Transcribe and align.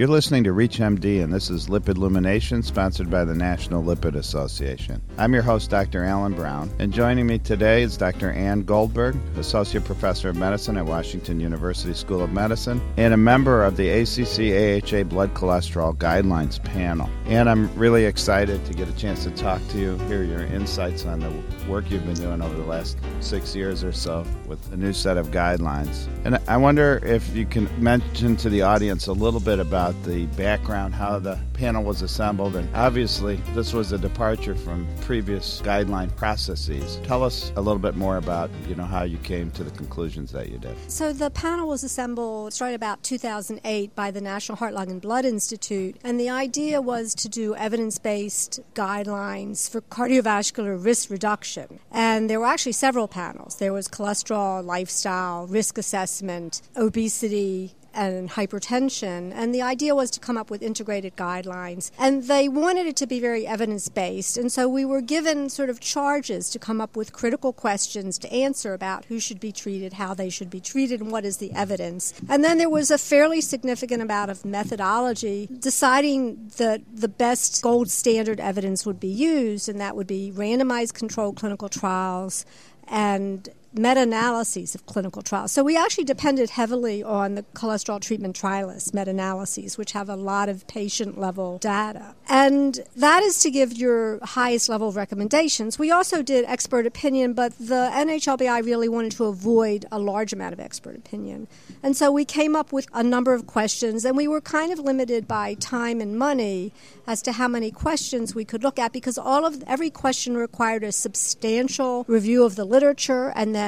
You're 0.00 0.08
listening 0.08 0.44
to 0.44 0.50
ReachMD, 0.54 1.22
and 1.22 1.30
this 1.30 1.50
is 1.50 1.66
Lipid 1.66 1.98
Illumination, 1.98 2.62
sponsored 2.62 3.10
by 3.10 3.22
the 3.22 3.34
National 3.34 3.82
Lipid 3.82 4.14
Association. 4.14 5.02
I'm 5.18 5.34
your 5.34 5.42
host, 5.42 5.68
Dr. 5.68 6.04
Alan 6.04 6.32
Brown, 6.32 6.70
and 6.78 6.90
joining 6.90 7.26
me 7.26 7.38
today 7.38 7.82
is 7.82 7.98
Dr. 7.98 8.30
Anne 8.30 8.62
Goldberg, 8.62 9.14
Associate 9.36 9.84
Professor 9.84 10.30
of 10.30 10.36
Medicine 10.36 10.78
at 10.78 10.86
Washington 10.86 11.38
University 11.38 11.92
School 11.92 12.22
of 12.22 12.32
Medicine, 12.32 12.80
and 12.96 13.12
a 13.12 13.18
member 13.18 13.62
of 13.62 13.76
the 13.76 13.90
ACC 13.90 14.88
AHA 14.90 15.02
Blood 15.02 15.34
Cholesterol 15.34 15.94
Guidelines 15.94 16.64
panel. 16.64 17.10
And 17.26 17.50
I'm 17.50 17.70
really 17.74 18.06
excited 18.06 18.64
to 18.64 18.72
get 18.72 18.88
a 18.88 18.96
chance 18.96 19.24
to 19.24 19.30
talk 19.32 19.60
to 19.68 19.78
you, 19.78 19.98
hear 20.08 20.22
your 20.22 20.46
insights 20.46 21.04
on 21.04 21.20
the 21.20 21.30
work 21.68 21.90
you've 21.90 22.06
been 22.06 22.14
doing 22.14 22.40
over 22.40 22.56
the 22.56 22.64
last 22.64 22.96
six 23.20 23.54
years 23.54 23.84
or 23.84 23.92
so 23.92 24.24
with 24.46 24.72
a 24.72 24.78
new 24.78 24.94
set 24.94 25.18
of 25.18 25.30
guidelines. 25.30 26.08
And 26.24 26.38
I 26.48 26.56
wonder 26.56 27.02
if 27.04 27.36
you 27.36 27.44
can 27.44 27.68
mention 27.82 28.34
to 28.36 28.48
the 28.48 28.62
audience 28.62 29.06
a 29.06 29.12
little 29.12 29.40
bit 29.40 29.58
about 29.58 29.89
the 30.04 30.26
background, 30.36 30.94
how 30.94 31.18
the 31.18 31.38
panel 31.54 31.84
was 31.84 32.02
assembled, 32.02 32.56
and 32.56 32.68
obviously 32.74 33.36
this 33.54 33.72
was 33.72 33.92
a 33.92 33.98
departure 33.98 34.54
from 34.54 34.86
previous 35.02 35.60
guideline 35.62 36.14
processes. 36.16 36.98
Tell 37.04 37.22
us 37.22 37.52
a 37.56 37.60
little 37.60 37.78
bit 37.78 37.96
more 37.96 38.16
about, 38.16 38.50
you 38.68 38.74
know, 38.74 38.84
how 38.84 39.04
you 39.04 39.18
came 39.18 39.50
to 39.52 39.64
the 39.64 39.70
conclusions 39.72 40.32
that 40.32 40.48
you 40.48 40.58
did. 40.58 40.76
So 40.90 41.12
the 41.12 41.30
panel 41.30 41.68
was 41.68 41.84
assembled 41.84 42.58
right 42.60 42.74
about 42.74 43.02
2008 43.02 43.94
by 43.94 44.10
the 44.10 44.20
National 44.20 44.56
Heart, 44.56 44.74
Lung, 44.74 44.90
and 44.90 45.00
Blood 45.00 45.24
Institute, 45.24 45.96
and 46.02 46.18
the 46.18 46.30
idea 46.30 46.80
was 46.80 47.14
to 47.16 47.28
do 47.28 47.54
evidence-based 47.54 48.60
guidelines 48.74 49.70
for 49.70 49.80
cardiovascular 49.80 50.82
risk 50.82 51.10
reduction. 51.10 51.80
And 51.90 52.28
there 52.28 52.40
were 52.40 52.46
actually 52.46 52.72
several 52.72 53.08
panels. 53.08 53.56
There 53.56 53.72
was 53.72 53.88
cholesterol, 53.88 54.64
lifestyle, 54.64 55.46
risk 55.46 55.78
assessment, 55.78 56.62
obesity, 56.76 57.74
and 57.94 58.30
hypertension. 58.30 59.32
And 59.34 59.54
the 59.54 59.62
idea 59.62 59.94
was 59.94 60.10
to 60.12 60.20
come 60.20 60.36
up 60.36 60.50
with 60.50 60.62
integrated 60.62 61.16
guidelines. 61.16 61.90
And 61.98 62.24
they 62.24 62.48
wanted 62.48 62.86
it 62.86 62.96
to 62.96 63.06
be 63.06 63.20
very 63.20 63.46
evidence 63.46 63.88
based. 63.88 64.36
And 64.36 64.52
so 64.52 64.68
we 64.68 64.84
were 64.84 65.00
given 65.00 65.48
sort 65.48 65.70
of 65.70 65.80
charges 65.80 66.50
to 66.50 66.58
come 66.58 66.80
up 66.80 66.96
with 66.96 67.12
critical 67.12 67.52
questions 67.52 68.18
to 68.18 68.32
answer 68.32 68.74
about 68.74 69.06
who 69.06 69.18
should 69.18 69.40
be 69.40 69.52
treated, 69.52 69.94
how 69.94 70.14
they 70.14 70.30
should 70.30 70.50
be 70.50 70.60
treated, 70.60 71.00
and 71.00 71.10
what 71.10 71.24
is 71.24 71.38
the 71.38 71.52
evidence. 71.52 72.14
And 72.28 72.44
then 72.44 72.58
there 72.58 72.70
was 72.70 72.90
a 72.90 72.98
fairly 72.98 73.40
significant 73.40 74.02
amount 74.02 74.30
of 74.30 74.44
methodology 74.44 75.48
deciding 75.60 76.50
that 76.56 76.82
the 76.92 77.08
best 77.08 77.62
gold 77.62 77.90
standard 77.90 78.40
evidence 78.40 78.86
would 78.86 79.00
be 79.00 79.08
used, 79.08 79.68
and 79.68 79.80
that 79.80 79.96
would 79.96 80.06
be 80.06 80.32
randomized 80.34 80.94
controlled 80.94 81.36
clinical 81.36 81.68
trials 81.68 82.44
and 82.90 83.48
meta 83.72 84.02
analyses 84.02 84.74
of 84.74 84.84
clinical 84.86 85.22
trials. 85.22 85.52
So 85.52 85.62
we 85.62 85.76
actually 85.76 86.04
depended 86.04 86.50
heavily 86.50 87.02
on 87.02 87.36
the 87.36 87.42
cholesterol 87.54 88.00
treatment 88.00 88.36
trialists 88.36 88.92
meta 88.92 89.10
analyses, 89.10 89.78
which 89.78 89.92
have 89.92 90.08
a 90.08 90.16
lot 90.16 90.48
of 90.48 90.66
patient 90.66 91.18
level 91.18 91.58
data. 91.58 92.14
And 92.28 92.80
that 92.96 93.22
is 93.22 93.40
to 93.40 93.50
give 93.50 93.72
your 93.72 94.18
highest 94.22 94.68
level 94.68 94.88
of 94.88 94.96
recommendations. 94.96 95.78
We 95.78 95.90
also 95.90 96.22
did 96.22 96.44
expert 96.46 96.86
opinion, 96.86 97.32
but 97.32 97.56
the 97.58 97.90
NHLBI 97.92 98.64
really 98.64 98.88
wanted 98.88 99.12
to 99.12 99.26
avoid 99.26 99.86
a 99.92 99.98
large 99.98 100.32
amount 100.32 100.52
of 100.52 100.60
expert 100.60 100.96
opinion. 100.96 101.46
And 101.82 101.96
so 101.96 102.10
we 102.10 102.24
came 102.24 102.56
up 102.56 102.72
with 102.72 102.88
a 102.92 103.02
number 103.02 103.34
of 103.34 103.46
questions, 103.46 104.04
and 104.04 104.16
we 104.16 104.26
were 104.26 104.40
kind 104.40 104.72
of 104.72 104.80
limited 104.80 105.28
by 105.28 105.54
time 105.54 106.00
and 106.00 106.18
money 106.18 106.72
as 107.06 107.22
to 107.22 107.32
how 107.32 107.48
many 107.48 107.70
questions 107.70 108.34
we 108.34 108.44
could 108.44 108.62
look 108.62 108.78
at 108.78 108.92
because 108.92 109.16
all 109.16 109.44
of 109.44 109.62
every 109.66 109.90
question 109.90 110.36
required 110.36 110.82
a 110.82 110.92
substantial 110.92 112.04
review 112.08 112.44
of 112.44 112.56
the 112.56 112.64
literature 112.64 113.32
and 113.34 113.54
then 113.54 113.59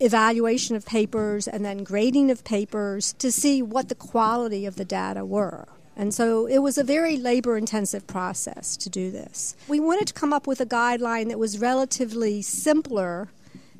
evaluation 0.00 0.76
of 0.76 0.86
papers 0.86 1.46
and 1.46 1.64
then 1.64 1.84
grading 1.84 2.30
of 2.30 2.42
papers 2.44 3.12
to 3.14 3.30
see 3.30 3.62
what 3.62 3.88
the 3.88 3.94
quality 3.94 4.66
of 4.66 4.76
the 4.76 4.84
data 4.84 5.24
were. 5.24 5.68
And 5.96 6.14
so 6.14 6.46
it 6.46 6.58
was 6.58 6.78
a 6.78 6.84
very 6.84 7.18
labor 7.18 7.58
intensive 7.58 8.06
process 8.06 8.76
to 8.78 8.88
do 8.88 9.10
this. 9.10 9.54
We 9.68 9.80
wanted 9.80 10.06
to 10.08 10.14
come 10.14 10.32
up 10.32 10.46
with 10.46 10.60
a 10.60 10.66
guideline 10.66 11.28
that 11.28 11.38
was 11.38 11.58
relatively 11.58 12.40
simpler 12.40 13.28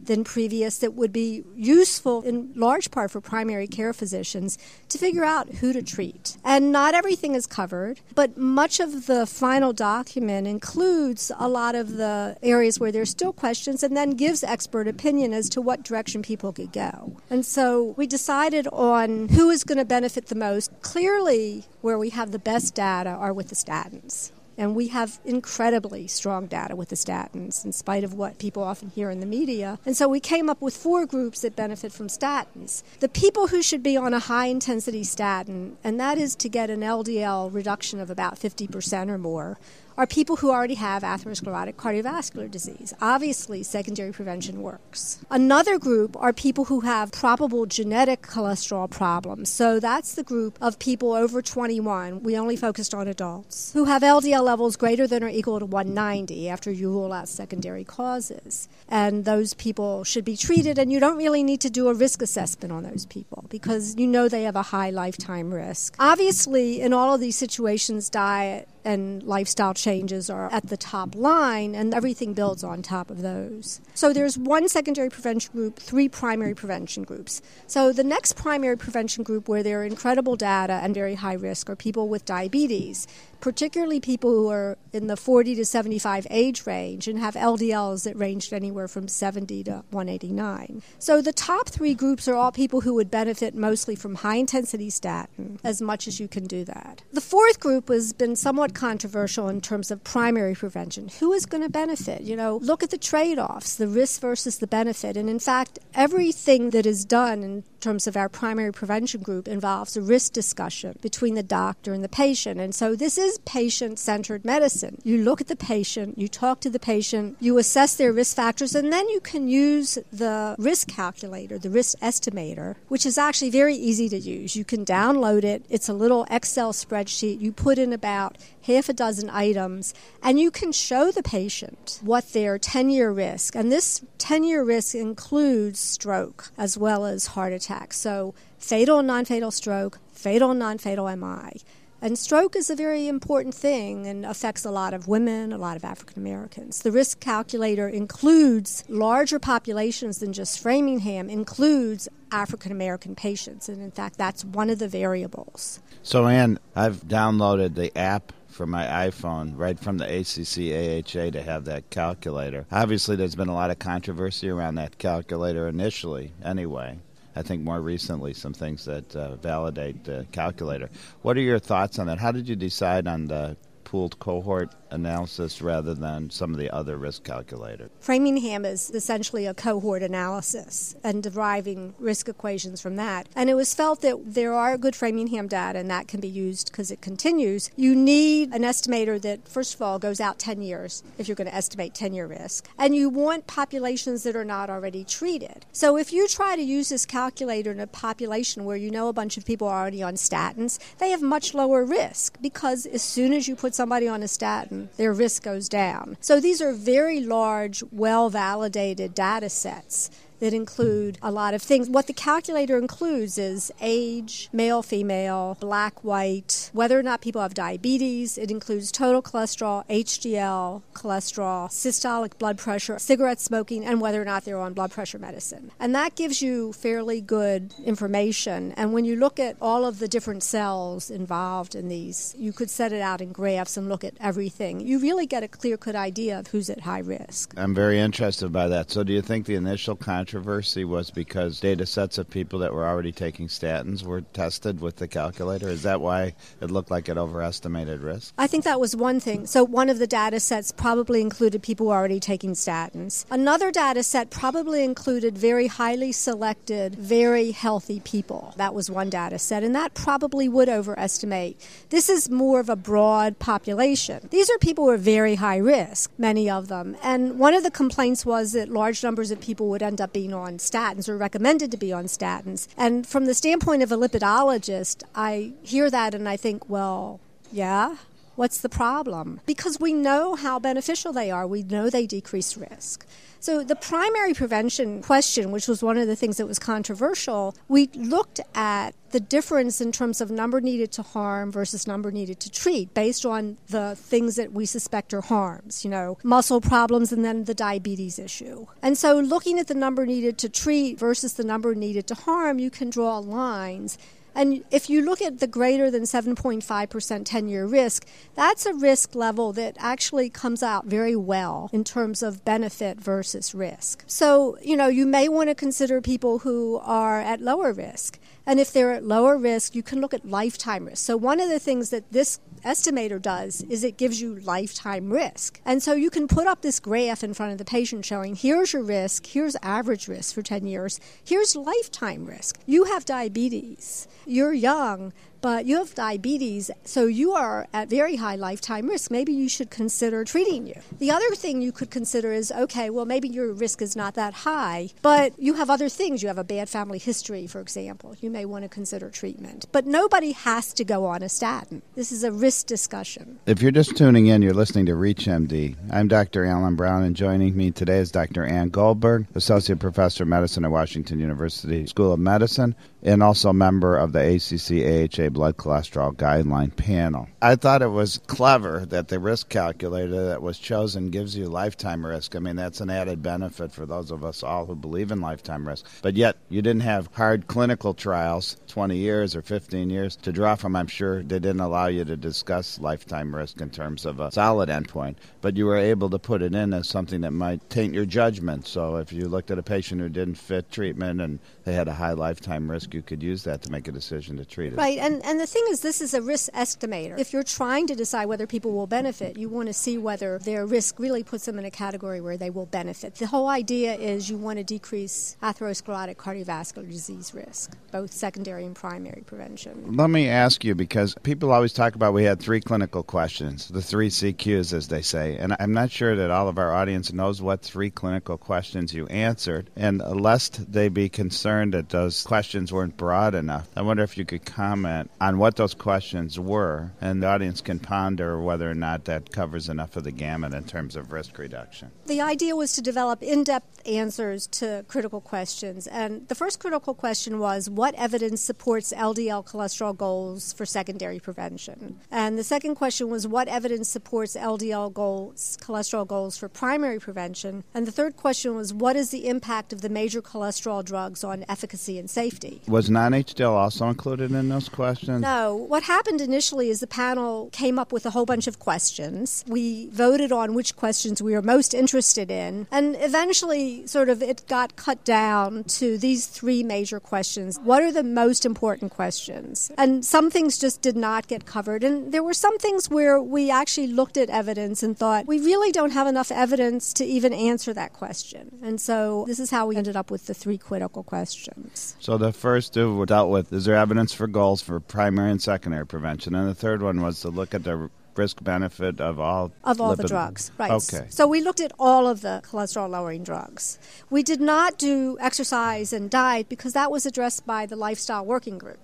than 0.06 0.24
previous 0.24 0.78
that 0.78 0.94
would 0.94 1.12
be 1.12 1.44
useful 1.54 2.22
in 2.22 2.52
large 2.54 2.90
part 2.90 3.10
for 3.10 3.20
primary 3.20 3.66
care 3.66 3.92
physicians 3.92 4.58
to 4.88 4.98
figure 4.98 5.24
out 5.24 5.48
who 5.56 5.72
to 5.72 5.82
treat. 5.82 6.36
And 6.44 6.72
not 6.72 6.94
everything 6.94 7.34
is 7.34 7.46
covered, 7.46 8.00
but 8.14 8.36
much 8.36 8.80
of 8.80 9.06
the 9.06 9.26
final 9.26 9.72
document 9.72 10.46
includes 10.46 11.30
a 11.38 11.48
lot 11.48 11.74
of 11.74 11.96
the 11.96 12.36
areas 12.42 12.78
where 12.78 12.92
there's 12.92 13.10
still 13.10 13.32
questions 13.32 13.82
and 13.82 13.96
then 13.96 14.10
gives 14.10 14.42
expert 14.42 14.88
opinion 14.88 15.32
as 15.32 15.48
to 15.50 15.60
what 15.60 15.82
direction 15.82 16.22
people 16.22 16.52
could 16.52 16.72
go. 16.72 17.16
And 17.28 17.44
so 17.44 17.94
we 17.96 18.06
decided 18.06 18.66
on 18.68 19.28
who 19.28 19.50
is 19.50 19.64
going 19.64 19.78
to 19.78 19.84
benefit 19.84 20.26
the 20.26 20.34
most. 20.34 20.70
Clearly, 20.82 21.64
where 21.80 21.98
we 21.98 22.10
have 22.10 22.30
the 22.30 22.38
best 22.38 22.74
data 22.74 23.10
are 23.10 23.32
with 23.32 23.48
the 23.48 23.54
statins. 23.54 24.32
And 24.60 24.76
we 24.76 24.88
have 24.88 25.20
incredibly 25.24 26.06
strong 26.06 26.44
data 26.44 26.76
with 26.76 26.90
the 26.90 26.94
statins, 26.94 27.64
in 27.64 27.72
spite 27.72 28.04
of 28.04 28.12
what 28.12 28.38
people 28.38 28.62
often 28.62 28.90
hear 28.90 29.08
in 29.08 29.20
the 29.20 29.24
media. 29.24 29.78
And 29.86 29.96
so 29.96 30.06
we 30.06 30.20
came 30.20 30.50
up 30.50 30.60
with 30.60 30.76
four 30.76 31.06
groups 31.06 31.40
that 31.40 31.56
benefit 31.56 31.92
from 31.92 32.08
statins. 32.08 32.82
The 32.98 33.08
people 33.08 33.46
who 33.46 33.62
should 33.62 33.82
be 33.82 33.96
on 33.96 34.12
a 34.12 34.18
high 34.18 34.48
intensity 34.48 35.02
statin, 35.02 35.78
and 35.82 35.98
that 35.98 36.18
is 36.18 36.36
to 36.36 36.50
get 36.50 36.68
an 36.68 36.80
LDL 36.80 37.54
reduction 37.54 38.00
of 38.00 38.10
about 38.10 38.38
50% 38.38 39.08
or 39.08 39.16
more, 39.16 39.58
are 40.00 40.06
people 40.06 40.36
who 40.36 40.50
already 40.50 40.76
have 40.76 41.02
atherosclerotic 41.02 41.74
cardiovascular 41.74 42.50
disease. 42.50 42.94
Obviously, 43.02 43.62
secondary 43.62 44.12
prevention 44.12 44.62
works. 44.62 45.18
Another 45.30 45.78
group 45.78 46.16
are 46.16 46.32
people 46.32 46.64
who 46.64 46.80
have 46.80 47.12
probable 47.12 47.66
genetic 47.66 48.22
cholesterol 48.22 48.88
problems. 48.88 49.50
So 49.50 49.78
that's 49.78 50.14
the 50.14 50.22
group 50.22 50.56
of 50.58 50.78
people 50.78 51.12
over 51.12 51.42
21. 51.42 52.22
We 52.22 52.38
only 52.38 52.56
focused 52.56 52.94
on 52.94 53.08
adults 53.08 53.74
who 53.74 53.84
have 53.84 54.00
LDL 54.00 54.42
levels 54.42 54.74
greater 54.74 55.06
than 55.06 55.22
or 55.22 55.28
equal 55.28 55.58
to 55.58 55.66
190 55.66 56.48
after 56.48 56.70
you 56.70 56.90
rule 56.90 57.12
out 57.12 57.28
secondary 57.28 57.84
causes. 57.84 58.70
And 58.88 59.26
those 59.26 59.52
people 59.52 60.02
should 60.04 60.24
be 60.24 60.34
treated, 60.34 60.78
and 60.78 60.90
you 60.90 60.98
don't 60.98 61.18
really 61.18 61.42
need 61.42 61.60
to 61.60 61.68
do 61.68 61.88
a 61.88 61.94
risk 61.94 62.22
assessment 62.22 62.72
on 62.72 62.84
those 62.84 63.04
people 63.04 63.44
because 63.50 63.96
you 63.98 64.06
know 64.06 64.30
they 64.30 64.44
have 64.44 64.56
a 64.56 64.62
high 64.62 64.88
lifetime 64.88 65.52
risk. 65.52 65.94
Obviously, 65.98 66.80
in 66.80 66.94
all 66.94 67.12
of 67.12 67.20
these 67.20 67.36
situations, 67.36 68.08
diet 68.08 68.66
and 68.84 69.22
lifestyle 69.22 69.74
changes 69.74 70.30
are 70.30 70.52
at 70.52 70.68
the 70.68 70.76
top 70.76 71.14
line, 71.14 71.74
and 71.74 71.94
everything 71.94 72.34
builds 72.34 72.64
on 72.64 72.82
top 72.82 73.10
of 73.10 73.22
those. 73.22 73.80
So 73.94 74.12
there's 74.12 74.38
one 74.38 74.68
secondary 74.68 75.10
prevention 75.10 75.52
group, 75.52 75.78
three 75.78 76.08
primary 76.08 76.54
prevention 76.54 77.04
groups. 77.04 77.42
So 77.66 77.92
the 77.92 78.04
next 78.04 78.34
primary 78.34 78.76
prevention 78.76 79.24
group 79.24 79.48
where 79.48 79.62
there 79.62 79.80
are 79.80 79.84
incredible 79.84 80.36
data 80.36 80.80
and 80.82 80.94
very 80.94 81.14
high 81.14 81.34
risk 81.34 81.68
are 81.68 81.76
people 81.76 82.08
with 82.08 82.24
diabetes 82.24 83.06
particularly 83.40 84.00
people 84.00 84.30
who 84.30 84.48
are 84.48 84.76
in 84.92 85.06
the 85.06 85.16
40 85.16 85.54
to 85.56 85.64
75 85.64 86.26
age 86.30 86.66
range 86.66 87.08
and 87.08 87.18
have 87.18 87.34
LDLs 87.34 88.04
that 88.04 88.16
ranged 88.16 88.52
anywhere 88.52 88.88
from 88.88 89.08
70 89.08 89.64
to 89.64 89.84
189. 89.90 90.82
So 90.98 91.22
the 91.22 91.32
top 91.32 91.68
three 91.68 91.94
groups 91.94 92.28
are 92.28 92.34
all 92.34 92.52
people 92.52 92.82
who 92.82 92.94
would 92.94 93.10
benefit 93.10 93.54
mostly 93.54 93.96
from 93.96 94.16
high 94.16 94.36
intensity 94.36 94.90
statin, 94.90 95.58
as 95.64 95.80
much 95.80 96.06
as 96.06 96.20
you 96.20 96.28
can 96.28 96.44
do 96.44 96.64
that. 96.64 97.02
The 97.12 97.20
fourth 97.20 97.60
group 97.60 97.88
has 97.88 98.12
been 98.12 98.36
somewhat 98.36 98.69
controversial 98.70 99.48
in 99.48 99.60
terms 99.60 99.90
of 99.90 100.04
primary 100.04 100.54
prevention. 100.54 101.08
Who 101.20 101.32
is 101.32 101.46
going 101.46 101.62
to 101.62 101.70
benefit? 101.70 102.22
You 102.22 102.36
know, 102.36 102.58
look 102.62 102.82
at 102.82 102.90
the 102.90 102.98
trade 102.98 103.38
offs, 103.38 103.76
the 103.76 103.88
risk 103.88 104.20
versus 104.20 104.58
the 104.58 104.66
benefit. 104.66 105.16
And 105.16 105.28
in 105.28 105.38
fact, 105.38 105.78
everything 105.94 106.70
that 106.70 106.86
is 106.86 107.04
done 107.04 107.42
in 107.42 107.64
terms 107.80 108.06
of 108.06 108.16
our 108.16 108.28
primary 108.28 108.72
prevention 108.72 109.22
group 109.22 109.48
involves 109.48 109.96
a 109.96 110.02
risk 110.02 110.32
discussion 110.32 110.98
between 111.00 111.34
the 111.34 111.42
doctor 111.42 111.92
and 111.92 112.04
the 112.04 112.08
patient. 112.08 112.60
And 112.60 112.74
so 112.74 112.94
this 112.94 113.18
is 113.18 113.38
patient 113.38 113.98
centered 113.98 114.44
medicine. 114.44 114.98
You 115.02 115.22
look 115.22 115.40
at 115.40 115.48
the 115.48 115.56
patient, 115.56 116.18
you 116.18 116.28
talk 116.28 116.60
to 116.60 116.70
the 116.70 116.78
patient, 116.78 117.36
you 117.40 117.58
assess 117.58 117.96
their 117.96 118.12
risk 118.12 118.36
factors, 118.36 118.74
and 118.74 118.92
then 118.92 119.08
you 119.08 119.20
can 119.20 119.48
use 119.48 119.98
the 120.12 120.54
risk 120.58 120.88
calculator, 120.88 121.58
the 121.58 121.70
risk 121.70 121.98
estimator, 122.00 122.76
which 122.88 123.06
is 123.06 123.16
actually 123.18 123.50
very 123.50 123.74
easy 123.74 124.08
to 124.08 124.18
use. 124.18 124.54
You 124.54 124.64
can 124.64 124.84
download 124.84 125.44
it, 125.44 125.64
it's 125.68 125.88
a 125.88 125.94
little 125.94 126.26
Excel 126.30 126.72
spreadsheet. 126.72 127.40
You 127.40 127.52
put 127.52 127.78
in 127.78 127.92
about 127.92 128.36
half 128.62 128.88
a 128.88 128.92
dozen 128.92 129.30
items, 129.30 129.94
and 130.22 130.38
you 130.38 130.50
can 130.50 130.72
show 130.72 131.10
the 131.10 131.22
patient 131.22 131.98
what 132.02 132.32
their 132.32 132.58
10 132.58 132.90
year 132.90 133.10
risk, 133.10 133.54
and 133.54 133.70
this 133.70 134.04
10 134.18 134.44
year 134.44 134.64
risk 134.64 134.94
includes 134.94 135.80
stroke 135.80 136.50
as 136.58 136.76
well 136.76 137.04
as 137.04 137.28
heart 137.28 137.52
attack. 137.52 137.92
So, 137.92 138.34
fatal 138.58 138.98
and 138.98 139.08
non 139.08 139.24
fatal 139.24 139.50
stroke, 139.50 139.98
fatal 140.12 140.50
and 140.50 140.60
non 140.60 140.78
fatal 140.78 141.14
MI. 141.16 141.62
And 142.02 142.18
stroke 142.18 142.56
is 142.56 142.70
a 142.70 142.76
very 142.76 143.08
important 143.08 143.54
thing 143.54 144.06
and 144.06 144.24
affects 144.24 144.64
a 144.64 144.70
lot 144.70 144.94
of 144.94 145.06
women, 145.06 145.52
a 145.52 145.58
lot 145.58 145.76
of 145.76 145.84
African 145.84 146.22
Americans. 146.22 146.80
The 146.80 146.90
risk 146.90 147.20
calculator 147.20 147.88
includes 147.88 148.84
larger 148.88 149.38
populations 149.38 150.18
than 150.18 150.32
just 150.32 150.60
Framingham, 150.60 151.28
includes 151.28 152.08
African 152.32 152.72
American 152.72 153.14
patients. 153.14 153.68
And 153.68 153.82
in 153.82 153.90
fact, 153.90 154.16
that's 154.16 154.46
one 154.46 154.70
of 154.70 154.78
the 154.78 154.88
variables. 154.88 155.80
So, 156.02 156.26
Anne, 156.26 156.58
I've 156.74 157.02
downloaded 157.02 157.74
the 157.74 157.96
app 157.98 158.32
for 158.60 158.66
my 158.66 159.08
iPhone 159.08 159.54
right 159.56 159.80
from 159.80 159.96
the 159.96 160.04
ACC 160.04 160.68
AHA 160.70 161.30
to 161.30 161.42
have 161.42 161.64
that 161.64 161.88
calculator. 161.88 162.66
Obviously, 162.70 163.16
there's 163.16 163.34
been 163.34 163.48
a 163.48 163.54
lot 163.54 163.70
of 163.70 163.78
controversy 163.78 164.50
around 164.50 164.74
that 164.74 164.98
calculator 164.98 165.66
initially, 165.66 166.34
anyway. 166.44 166.98
I 167.34 167.40
think 167.40 167.62
more 167.62 167.80
recently, 167.80 168.34
some 168.34 168.52
things 168.52 168.84
that 168.84 169.16
uh, 169.16 169.36
validate 169.36 170.04
the 170.04 170.26
calculator. 170.30 170.90
What 171.22 171.38
are 171.38 171.40
your 171.40 171.58
thoughts 171.58 171.98
on 171.98 172.08
that? 172.08 172.18
How 172.18 172.32
did 172.32 172.50
you 172.50 172.54
decide 172.54 173.06
on 173.08 173.28
the 173.28 173.56
pooled 173.84 174.18
cohort 174.18 174.74
analysis 174.90 175.62
rather 175.62 175.94
than 175.94 176.30
some 176.30 176.52
of 176.52 176.58
the 176.58 176.70
other 176.70 176.96
risk 176.96 177.24
calculators. 177.24 177.90
Framingham 178.00 178.64
is 178.64 178.90
essentially 178.90 179.46
a 179.46 179.54
cohort 179.54 180.02
analysis 180.02 180.96
and 181.02 181.22
deriving 181.22 181.94
risk 181.98 182.28
equations 182.28 182.80
from 182.80 182.96
that. 182.96 183.28
And 183.34 183.50
it 183.50 183.54
was 183.54 183.74
felt 183.74 184.00
that 184.02 184.16
there 184.24 184.52
are 184.52 184.76
good 184.78 184.96
Framingham 184.96 185.48
data 185.48 185.78
and 185.78 185.90
that 185.90 186.08
can 186.08 186.20
be 186.20 186.28
used 186.28 186.70
because 186.70 186.90
it 186.90 187.00
continues. 187.00 187.70
You 187.76 187.94
need 187.94 188.52
an 188.52 188.62
estimator 188.62 189.20
that, 189.22 189.48
first 189.48 189.74
of 189.74 189.82
all, 189.82 189.98
goes 189.98 190.20
out 190.20 190.38
10 190.38 190.62
years 190.62 191.02
if 191.18 191.28
you're 191.28 191.34
going 191.34 191.48
to 191.48 191.54
estimate 191.54 191.94
10 191.94 192.14
year 192.14 192.26
risk. 192.26 192.68
And 192.78 192.94
you 192.94 193.08
want 193.08 193.46
populations 193.46 194.22
that 194.24 194.36
are 194.36 194.44
not 194.44 194.70
already 194.70 195.04
treated. 195.04 195.66
So 195.72 195.96
if 195.96 196.12
you 196.12 196.28
try 196.28 196.56
to 196.56 196.62
use 196.62 196.88
this 196.88 197.06
calculator 197.06 197.70
in 197.70 197.80
a 197.80 197.86
population 197.86 198.64
where 198.64 198.76
you 198.76 198.90
know 198.90 199.08
a 199.08 199.12
bunch 199.12 199.36
of 199.36 199.44
people 199.44 199.68
are 199.68 199.80
already 199.80 200.02
on 200.02 200.14
statins, 200.14 200.78
they 200.98 201.10
have 201.10 201.22
much 201.22 201.54
lower 201.54 201.84
risk 201.84 202.38
because 202.40 202.86
as 202.86 203.02
soon 203.02 203.32
as 203.32 203.48
you 203.48 203.56
put 203.56 203.74
somebody 203.74 204.08
on 204.08 204.22
a 204.22 204.28
statin, 204.28 204.79
their 204.96 205.12
risk 205.12 205.42
goes 205.42 205.68
down. 205.68 206.16
So 206.20 206.40
these 206.40 206.62
are 206.62 206.72
very 206.72 207.20
large, 207.20 207.82
well 207.90 208.30
validated 208.30 209.14
data 209.14 209.48
sets 209.48 210.10
that 210.40 210.52
include 210.52 211.18
a 211.22 211.30
lot 211.30 211.54
of 211.54 211.62
things. 211.62 211.88
What 211.88 212.06
the 212.06 212.12
calculator 212.12 212.76
includes 212.76 213.38
is 213.38 213.70
age, 213.80 214.48
male, 214.52 214.82
female, 214.82 215.56
black, 215.60 216.02
white, 216.02 216.70
whether 216.72 216.98
or 216.98 217.02
not 217.02 217.20
people 217.20 217.42
have 217.42 217.54
diabetes. 217.54 218.36
It 218.36 218.50
includes 218.50 218.90
total 218.90 219.22
cholesterol, 219.22 219.86
HDL, 219.88 220.82
cholesterol, 220.94 221.68
systolic 221.68 222.38
blood 222.38 222.58
pressure, 222.58 222.98
cigarette 222.98 223.40
smoking, 223.40 223.84
and 223.84 224.00
whether 224.00 224.20
or 224.20 224.24
not 224.24 224.44
they're 224.44 224.58
on 224.58 224.72
blood 224.72 224.90
pressure 224.90 225.18
medicine. 225.18 225.70
And 225.78 225.94
that 225.94 226.16
gives 226.16 226.42
you 226.42 226.72
fairly 226.72 227.20
good 227.20 227.74
information. 227.84 228.72
And 228.72 228.92
when 228.92 229.04
you 229.04 229.16
look 229.16 229.38
at 229.38 229.56
all 229.60 229.84
of 229.84 229.98
the 229.98 230.08
different 230.08 230.42
cells 230.42 231.10
involved 231.10 231.74
in 231.74 231.88
these, 231.88 232.34
you 232.38 232.52
could 232.52 232.70
set 232.70 232.92
it 232.92 233.02
out 233.02 233.20
in 233.20 233.32
graphs 233.32 233.76
and 233.76 233.88
look 233.88 234.04
at 234.04 234.14
everything. 234.20 234.80
You 234.80 234.98
really 234.98 235.26
get 235.26 235.42
a 235.42 235.48
clear 235.48 235.76
cut 235.76 235.94
idea 235.94 236.38
of 236.38 236.48
who's 236.48 236.70
at 236.70 236.80
high 236.80 237.00
risk. 237.00 237.52
I'm 237.56 237.74
very 237.74 238.00
interested 238.00 238.50
by 238.52 238.68
that. 238.68 238.90
So, 238.90 239.04
do 239.04 239.12
you 239.12 239.22
think 239.22 239.46
the 239.46 239.54
initial 239.54 239.96
contract 239.96 240.29
controversy 240.30 240.84
was 240.84 241.10
because 241.10 241.58
data 241.58 241.84
sets 241.84 242.16
of 242.16 242.30
people 242.30 242.60
that 242.60 242.72
were 242.72 242.86
already 242.86 243.10
taking 243.10 243.48
statins 243.48 244.04
were 244.04 244.20
tested 244.20 244.80
with 244.80 244.94
the 244.94 245.08
calculator? 245.08 245.68
Is 245.68 245.82
that 245.82 246.00
why 246.00 246.34
it 246.60 246.70
looked 246.70 246.88
like 246.88 247.08
it 247.08 247.18
overestimated 247.18 248.00
risk? 248.00 248.32
I 248.38 248.46
think 248.46 248.62
that 248.62 248.78
was 248.78 248.94
one 248.94 249.18
thing. 249.18 249.44
So, 249.46 249.64
one 249.64 249.88
of 249.88 249.98
the 249.98 250.06
data 250.06 250.38
sets 250.38 250.70
probably 250.70 251.20
included 251.20 251.64
people 251.64 251.90
already 251.90 252.20
taking 252.20 252.52
statins. 252.52 253.24
Another 253.28 253.72
data 253.72 254.04
set 254.04 254.30
probably 254.30 254.84
included 254.84 255.36
very 255.36 255.66
highly 255.66 256.12
selected, 256.12 256.94
very 256.94 257.50
healthy 257.50 257.98
people. 257.98 258.54
That 258.56 258.72
was 258.72 258.88
one 258.88 259.10
data 259.10 259.40
set, 259.40 259.64
and 259.64 259.74
that 259.74 259.94
probably 259.94 260.48
would 260.48 260.68
overestimate. 260.68 261.60
This 261.88 262.08
is 262.08 262.30
more 262.30 262.60
of 262.60 262.68
a 262.68 262.76
broad 262.76 263.40
population. 263.40 264.28
These 264.30 264.48
are 264.48 264.58
people 264.58 264.84
who 264.84 264.90
are 264.90 264.96
very 264.96 265.34
high 265.34 265.56
risk, 265.56 266.12
many 266.18 266.48
of 266.48 266.68
them. 266.68 266.96
And 267.02 267.36
one 267.36 267.54
of 267.54 267.64
the 267.64 267.70
complaints 267.72 268.24
was 268.24 268.52
that 268.52 268.68
large 268.68 269.02
numbers 269.02 269.32
of 269.32 269.40
people 269.40 269.68
would 269.70 269.82
end 269.82 270.00
up 270.00 270.12
being 270.12 270.19
on 270.28 270.58
statins 270.58 271.08
or 271.08 271.16
recommended 271.16 271.70
to 271.70 271.76
be 271.76 271.92
on 271.92 272.04
statins. 272.04 272.68
And 272.76 273.06
from 273.06 273.26
the 273.26 273.34
standpoint 273.34 273.82
of 273.82 273.90
a 273.90 273.96
lipidologist, 273.96 275.02
I 275.14 275.52
hear 275.62 275.90
that 275.90 276.14
and 276.14 276.28
I 276.28 276.36
think, 276.36 276.68
well, 276.68 277.20
yeah, 277.52 277.96
What's 278.40 278.62
the 278.62 278.70
problem? 278.70 279.42
Because 279.44 279.78
we 279.78 279.92
know 279.92 280.34
how 280.34 280.58
beneficial 280.58 281.12
they 281.12 281.30
are. 281.30 281.46
We 281.46 281.62
know 281.62 281.90
they 281.90 282.06
decrease 282.06 282.56
risk. 282.56 283.06
So, 283.38 283.62
the 283.62 283.76
primary 283.76 284.32
prevention 284.32 285.02
question, 285.02 285.50
which 285.50 285.68
was 285.68 285.82
one 285.82 285.98
of 285.98 286.06
the 286.06 286.16
things 286.16 286.38
that 286.38 286.46
was 286.46 286.58
controversial, 286.58 287.54
we 287.68 287.90
looked 287.94 288.40
at 288.54 288.94
the 289.10 289.20
difference 289.20 289.82
in 289.82 289.92
terms 289.92 290.22
of 290.22 290.30
number 290.30 290.62
needed 290.62 290.90
to 290.92 291.02
harm 291.02 291.52
versus 291.52 291.86
number 291.86 292.10
needed 292.10 292.40
to 292.40 292.50
treat 292.50 292.94
based 292.94 293.26
on 293.26 293.58
the 293.68 293.94
things 293.96 294.36
that 294.36 294.52
we 294.52 294.64
suspect 294.64 295.12
are 295.12 295.20
harms, 295.20 295.84
you 295.84 295.90
know, 295.90 296.16
muscle 296.22 296.62
problems 296.62 297.12
and 297.12 297.22
then 297.22 297.44
the 297.44 297.52
diabetes 297.52 298.18
issue. 298.18 298.64
And 298.80 298.96
so, 298.96 299.20
looking 299.20 299.58
at 299.58 299.66
the 299.66 299.74
number 299.74 300.06
needed 300.06 300.38
to 300.38 300.48
treat 300.48 300.98
versus 300.98 301.34
the 301.34 301.44
number 301.44 301.74
needed 301.74 302.06
to 302.06 302.14
harm, 302.14 302.58
you 302.58 302.70
can 302.70 302.88
draw 302.88 303.18
lines 303.18 303.98
and 304.34 304.64
if 304.70 304.88
you 304.88 305.02
look 305.02 305.20
at 305.20 305.38
the 305.38 305.46
greater 305.46 305.90
than 305.90 306.02
7.5% 306.02 307.24
10 307.24 307.48
year 307.48 307.66
risk, 307.66 308.06
that's 308.34 308.66
a 308.66 308.74
risk 308.74 309.14
level 309.14 309.52
that 309.52 309.76
actually 309.78 310.30
comes 310.30 310.62
out 310.62 310.86
very 310.86 311.16
well 311.16 311.70
in 311.72 311.84
terms 311.84 312.22
of 312.22 312.44
benefit 312.44 313.00
versus 313.00 313.54
risk. 313.54 314.04
So, 314.06 314.58
you 314.62 314.76
know, 314.76 314.88
you 314.88 315.06
may 315.06 315.28
want 315.28 315.48
to 315.48 315.54
consider 315.54 316.00
people 316.00 316.40
who 316.40 316.80
are 316.82 317.20
at 317.20 317.40
lower 317.40 317.72
risk. 317.72 318.18
And 318.46 318.58
if 318.58 318.72
they're 318.72 318.92
at 318.92 319.04
lower 319.04 319.36
risk, 319.36 319.74
you 319.74 319.82
can 319.82 320.00
look 320.00 320.14
at 320.14 320.24
lifetime 320.24 320.86
risk. 320.86 321.04
So, 321.04 321.16
one 321.16 321.40
of 321.40 321.48
the 321.48 321.58
things 321.58 321.90
that 321.90 322.10
this 322.10 322.40
estimator 322.64 323.20
does 323.20 323.62
is 323.68 323.84
it 323.84 323.96
gives 323.96 324.20
you 324.20 324.36
lifetime 324.40 325.12
risk. 325.12 325.60
And 325.64 325.82
so 325.82 325.92
you 325.94 326.10
can 326.10 326.28
put 326.28 326.46
up 326.46 326.62
this 326.62 326.80
graph 326.80 327.22
in 327.22 327.34
front 327.34 327.52
of 327.52 327.58
the 327.58 327.64
patient 327.64 328.04
showing 328.04 328.34
here's 328.34 328.72
your 328.72 328.82
risk, 328.82 329.26
here's 329.26 329.56
average 329.62 330.08
risk 330.08 330.34
for 330.34 330.42
10 330.42 330.66
years, 330.66 331.00
here's 331.24 331.56
lifetime 331.56 332.24
risk. 332.24 332.58
You 332.66 332.84
have 332.84 333.04
diabetes, 333.04 334.08
you're 334.26 334.52
young, 334.52 335.12
but 335.40 335.66
you 335.66 335.76
have 335.76 335.94
diabetes, 335.94 336.70
so 336.84 337.06
you 337.06 337.32
are 337.32 337.66
at 337.72 337.88
very 337.88 338.16
high 338.16 338.36
lifetime 338.36 338.88
risk. 338.88 339.10
Maybe 339.10 339.32
you 339.32 339.48
should 339.48 339.70
consider 339.70 340.24
treating 340.24 340.66
you. 340.66 340.74
The 340.98 341.10
other 341.10 341.34
thing 341.34 341.62
you 341.62 341.72
could 341.72 341.90
consider 341.90 342.32
is 342.32 342.52
okay, 342.52 342.90
well, 342.90 343.06
maybe 343.06 343.28
your 343.28 343.52
risk 343.52 343.80
is 343.82 343.96
not 343.96 344.14
that 344.14 344.34
high, 344.34 344.90
but 345.02 345.32
you 345.38 345.54
have 345.54 345.70
other 345.70 345.88
things. 345.88 346.22
You 346.22 346.28
have 346.28 346.38
a 346.38 346.44
bad 346.44 346.68
family 346.68 346.98
history, 346.98 347.46
for 347.46 347.60
example. 347.60 348.16
You 348.20 348.30
may 348.30 348.44
want 348.44 348.64
to 348.64 348.68
consider 348.68 349.10
treatment. 349.10 349.66
But 349.72 349.86
nobody 349.86 350.32
has 350.32 350.72
to 350.74 350.84
go 350.84 351.06
on 351.06 351.22
a 351.22 351.28
statin. 351.28 351.82
This 351.94 352.12
is 352.12 352.24
a 352.24 352.32
risk 352.32 352.66
discussion. 352.66 353.38
If 353.46 353.62
you're 353.62 353.70
just 353.70 353.96
tuning 353.96 354.26
in, 354.26 354.42
you're 354.42 354.54
listening 354.54 354.86
to 354.86 354.92
ReachMD. 354.92 355.76
I'm 355.90 356.08
Dr. 356.08 356.44
Alan 356.44 356.76
Brown, 356.76 357.02
and 357.02 357.16
joining 357.16 357.56
me 357.56 357.70
today 357.70 357.98
is 357.98 358.10
Dr. 358.10 358.44
Anne 358.44 358.68
Goldberg, 358.68 359.26
Associate 359.34 359.78
Professor 359.78 360.24
of 360.24 360.28
Medicine 360.28 360.64
at 360.64 360.70
Washington 360.70 361.18
University 361.18 361.86
School 361.86 362.12
of 362.12 362.20
Medicine, 362.20 362.74
and 363.02 363.22
also 363.22 363.52
member 363.52 363.96
of 363.96 364.12
the 364.12 364.20
ACC 364.20 364.84
AHA 364.84 365.29
blood 365.30 365.56
cholesterol 365.56 366.14
guideline 366.14 366.74
panel. 366.74 367.28
I 367.42 367.56
thought 367.56 367.82
it 367.82 367.88
was 367.88 368.20
clever 368.26 368.84
that 368.86 369.08
the 369.08 369.18
risk 369.18 369.48
calculator 369.48 370.26
that 370.26 370.42
was 370.42 370.58
chosen 370.58 371.10
gives 371.10 371.36
you 371.36 371.46
lifetime 371.46 372.04
risk. 372.04 372.36
I 372.36 372.38
mean, 372.38 372.56
that's 372.56 372.80
an 372.80 372.90
added 372.90 373.22
benefit 373.22 373.72
for 373.72 373.86
those 373.86 374.10
of 374.10 374.24
us 374.24 374.42
all 374.42 374.66
who 374.66 374.74
believe 374.74 375.10
in 375.10 375.20
lifetime 375.20 375.66
risk. 375.66 375.86
But 376.02 376.16
yet, 376.16 376.36
you 376.48 376.62
didn't 376.62 376.82
have 376.82 377.08
hard 377.12 377.46
clinical 377.46 377.94
trials, 377.94 378.56
20 378.68 378.96
years 378.96 379.34
or 379.34 379.42
15 379.42 379.90
years, 379.90 380.16
to 380.16 380.32
draw 380.32 380.54
from. 380.54 380.76
I'm 380.76 380.86
sure 380.86 381.22
they 381.22 381.38
didn't 381.38 381.60
allow 381.60 381.86
you 381.86 382.04
to 382.04 382.16
discuss 382.16 382.78
lifetime 382.78 383.34
risk 383.34 383.60
in 383.60 383.70
terms 383.70 384.06
of 384.06 384.20
a 384.20 384.30
solid 384.30 384.68
endpoint, 384.68 385.16
but 385.40 385.56
you 385.56 385.66
were 385.66 385.76
able 385.76 386.10
to 386.10 386.18
put 386.18 386.42
it 386.42 386.54
in 386.54 386.72
as 386.72 386.88
something 386.88 387.20
that 387.22 387.32
might 387.32 387.68
taint 387.70 387.94
your 387.94 388.06
judgment. 388.06 388.66
So 388.66 388.96
if 388.96 389.12
you 389.12 389.28
looked 389.28 389.50
at 389.50 389.58
a 389.58 389.62
patient 389.62 390.00
who 390.00 390.08
didn't 390.08 390.34
fit 390.34 390.70
treatment 390.70 391.20
and 391.20 391.38
they 391.64 391.72
had 391.72 391.88
a 391.88 391.94
high 391.94 392.12
lifetime 392.12 392.70
risk, 392.70 392.94
you 392.94 393.02
could 393.02 393.22
use 393.22 393.44
that 393.44 393.62
to 393.62 393.72
make 393.72 393.88
a 393.88 393.92
decision 393.92 394.36
to 394.36 394.44
treat 394.44 394.72
it. 394.72 394.76
Right, 394.76 394.98
and, 394.98 395.19
and 395.24 395.40
the 395.40 395.46
thing 395.46 395.64
is, 395.68 395.80
this 395.80 396.00
is 396.00 396.14
a 396.14 396.22
risk 396.22 396.50
estimator. 396.52 397.18
If 397.18 397.32
you're 397.32 397.42
trying 397.42 397.86
to 397.88 397.94
decide 397.94 398.26
whether 398.26 398.46
people 398.46 398.72
will 398.72 398.86
benefit, 398.86 399.36
you 399.36 399.48
want 399.48 399.68
to 399.68 399.72
see 399.72 399.98
whether 399.98 400.38
their 400.38 400.66
risk 400.66 400.98
really 400.98 401.22
puts 401.22 401.46
them 401.46 401.58
in 401.58 401.64
a 401.64 401.70
category 401.70 402.20
where 402.20 402.36
they 402.36 402.50
will 402.50 402.66
benefit. 402.66 403.14
The 403.16 403.26
whole 403.26 403.48
idea 403.48 403.94
is 403.94 404.30
you 404.30 404.36
want 404.36 404.58
to 404.58 404.64
decrease 404.64 405.36
atherosclerotic 405.42 406.16
cardiovascular 406.16 406.88
disease 406.88 407.32
risk, 407.34 407.76
both 407.92 408.12
secondary 408.12 408.64
and 408.64 408.74
primary 408.74 409.22
prevention. 409.26 409.96
Let 409.96 410.10
me 410.10 410.28
ask 410.28 410.64
you 410.64 410.74
because 410.74 411.14
people 411.22 411.52
always 411.52 411.72
talk 411.72 411.94
about 411.94 412.14
we 412.14 412.24
had 412.24 412.40
three 412.40 412.60
clinical 412.60 413.02
questions, 413.02 413.68
the 413.68 413.82
three 413.82 414.08
CQs, 414.08 414.72
as 414.72 414.88
they 414.88 415.02
say, 415.02 415.36
and 415.36 415.56
I'm 415.58 415.72
not 415.72 415.90
sure 415.90 416.16
that 416.16 416.30
all 416.30 416.48
of 416.48 416.58
our 416.58 416.72
audience 416.72 417.12
knows 417.12 417.42
what 417.42 417.62
three 417.62 417.90
clinical 417.90 418.38
questions 418.38 418.94
you 418.94 419.06
answered. 419.06 419.70
And 419.76 420.00
lest 420.00 420.72
they 420.72 420.88
be 420.88 421.08
concerned 421.08 421.74
that 421.74 421.88
those 421.90 422.22
questions 422.22 422.72
weren't 422.72 422.96
broad 422.96 423.34
enough, 423.34 423.68
I 423.76 423.82
wonder 423.82 424.02
if 424.02 424.16
you 424.16 424.24
could 424.24 424.44
comment 424.44 425.09
on 425.20 425.36
what 425.36 425.56
those 425.56 425.74
questions 425.74 426.40
were, 426.40 426.90
and 427.00 427.22
the 427.22 427.26
audience 427.26 427.60
can 427.60 427.78
ponder 427.78 428.40
whether 428.40 428.70
or 428.70 428.74
not 428.74 429.04
that 429.04 429.30
covers 429.30 429.68
enough 429.68 429.96
of 429.96 430.04
the 430.04 430.10
gamut 430.10 430.54
in 430.54 430.64
terms 430.64 430.96
of 430.96 431.12
risk 431.12 431.36
reduction. 431.36 431.90
The 432.06 432.22
idea 432.22 432.56
was 432.56 432.72
to 432.74 432.82
develop 432.82 433.22
in 433.22 433.44
depth 433.44 433.86
answers 433.86 434.46
to 434.46 434.84
critical 434.88 435.20
questions. 435.20 435.86
And 435.86 436.26
the 436.28 436.34
first 436.34 436.58
critical 436.58 436.94
question 436.94 437.38
was 437.38 437.68
what 437.68 437.94
evidence 437.96 438.42
supports 438.42 438.92
LDL 438.96 439.46
cholesterol 439.46 439.96
goals 439.96 440.54
for 440.54 440.64
secondary 440.64 441.20
prevention? 441.20 441.98
And 442.10 442.38
the 442.38 442.44
second 442.44 442.76
question 442.76 443.10
was 443.10 443.28
what 443.28 443.48
evidence 443.48 443.88
supports 443.88 444.36
LDL 444.36 444.92
goals, 444.92 445.58
cholesterol 445.60 446.06
goals 446.06 446.38
for 446.38 446.48
primary 446.48 446.98
prevention? 446.98 447.64
And 447.74 447.86
the 447.86 447.92
third 447.92 448.16
question 448.16 448.54
was 448.54 448.72
what 448.72 448.96
is 448.96 449.10
the 449.10 449.28
impact 449.28 449.72
of 449.72 449.82
the 449.82 449.88
major 449.90 450.22
cholesterol 450.22 450.82
drugs 450.82 451.22
on 451.24 451.44
efficacy 451.48 451.98
and 451.98 452.08
safety? 452.08 452.62
Was 452.66 452.88
non 452.88 453.12
HDL 453.12 453.52
also 453.52 453.88
included 453.88 454.30
in 454.30 454.48
those 454.48 454.68
questions? 454.68 454.99
Questions? 455.00 455.22
No. 455.22 455.54
What 455.54 455.84
happened 455.84 456.20
initially 456.20 456.68
is 456.68 456.80
the 456.80 456.86
panel 456.86 457.50
came 457.52 457.78
up 457.78 457.92
with 457.92 458.06
a 458.06 458.10
whole 458.10 458.26
bunch 458.26 458.46
of 458.46 458.58
questions. 458.58 459.44
We 459.46 459.88
voted 459.88 460.32
on 460.32 460.54
which 460.54 460.76
questions 460.76 461.22
we 461.22 461.32
were 461.32 461.42
most 461.42 461.74
interested 461.74 462.30
in, 462.30 462.66
and 462.70 462.96
eventually, 463.00 463.86
sort 463.86 464.08
of, 464.08 464.22
it 464.22 464.46
got 464.48 464.76
cut 464.76 465.04
down 465.04 465.64
to 465.64 465.98
these 465.98 466.26
three 466.26 466.62
major 466.62 467.00
questions. 467.00 467.58
What 467.60 467.82
are 467.82 467.92
the 467.92 468.02
most 468.02 468.44
important 468.44 468.92
questions? 468.92 469.70
And 469.76 470.04
some 470.04 470.30
things 470.30 470.58
just 470.58 470.82
did 470.82 470.96
not 470.96 471.28
get 471.28 471.46
covered, 471.46 471.84
and 471.84 472.12
there 472.12 472.22
were 472.22 472.34
some 472.34 472.58
things 472.58 472.90
where 472.90 473.20
we 473.20 473.50
actually 473.50 473.86
looked 473.86 474.16
at 474.16 474.30
evidence 474.30 474.82
and 474.82 474.96
thought 474.96 475.26
we 475.26 475.38
really 475.38 475.72
don't 475.72 475.90
have 475.92 476.06
enough 476.06 476.30
evidence 476.30 476.92
to 476.94 477.04
even 477.04 477.32
answer 477.32 477.72
that 477.74 477.92
question. 477.92 478.58
And 478.62 478.80
so 478.80 479.24
this 479.26 479.38
is 479.38 479.50
how 479.50 479.66
we 479.66 479.76
ended 479.76 479.96
up 479.96 480.10
with 480.10 480.26
the 480.26 480.34
three 480.34 480.58
critical 480.58 481.02
questions. 481.02 481.96
So 482.00 482.18
the 482.18 482.32
first 482.32 482.74
two 482.74 483.04
dealt 483.06 483.30
with 483.30 483.52
is 483.52 483.64
there 483.64 483.76
evidence 483.76 484.12
for 484.12 484.26
goals 484.26 484.62
for 484.62 484.80
primary 484.90 485.30
and 485.30 485.40
secondary 485.40 485.86
prevention, 485.86 486.34
and 486.34 486.48
the 486.48 486.54
third 486.54 486.82
one 486.82 487.00
was 487.00 487.20
to 487.20 487.28
look 487.30 487.54
at 487.54 487.64
the 487.64 487.88
risk 488.16 488.42
benefit 488.42 489.00
of 489.00 489.18
all 489.20 489.52
of 489.64 489.80
all 489.80 489.94
lipid- 489.94 490.02
the 490.02 490.08
drugs 490.08 490.50
right. 490.58 490.72
Okay. 490.72 491.06
so 491.08 491.26
we 491.26 491.40
looked 491.40 491.60
at 491.60 491.72
all 491.78 492.08
of 492.08 492.20
the 492.20 492.42
cholesterol 492.44 492.90
lowering 492.90 493.22
drugs. 493.22 493.78
We 494.10 494.22
did 494.22 494.40
not 494.40 494.78
do 494.78 495.16
exercise 495.20 495.92
and 495.92 496.10
diet 496.10 496.48
because 496.48 496.72
that 496.72 496.90
was 496.90 497.06
addressed 497.06 497.46
by 497.46 497.66
the 497.66 497.76
lifestyle 497.76 498.26
working 498.26 498.58
group 498.58 498.80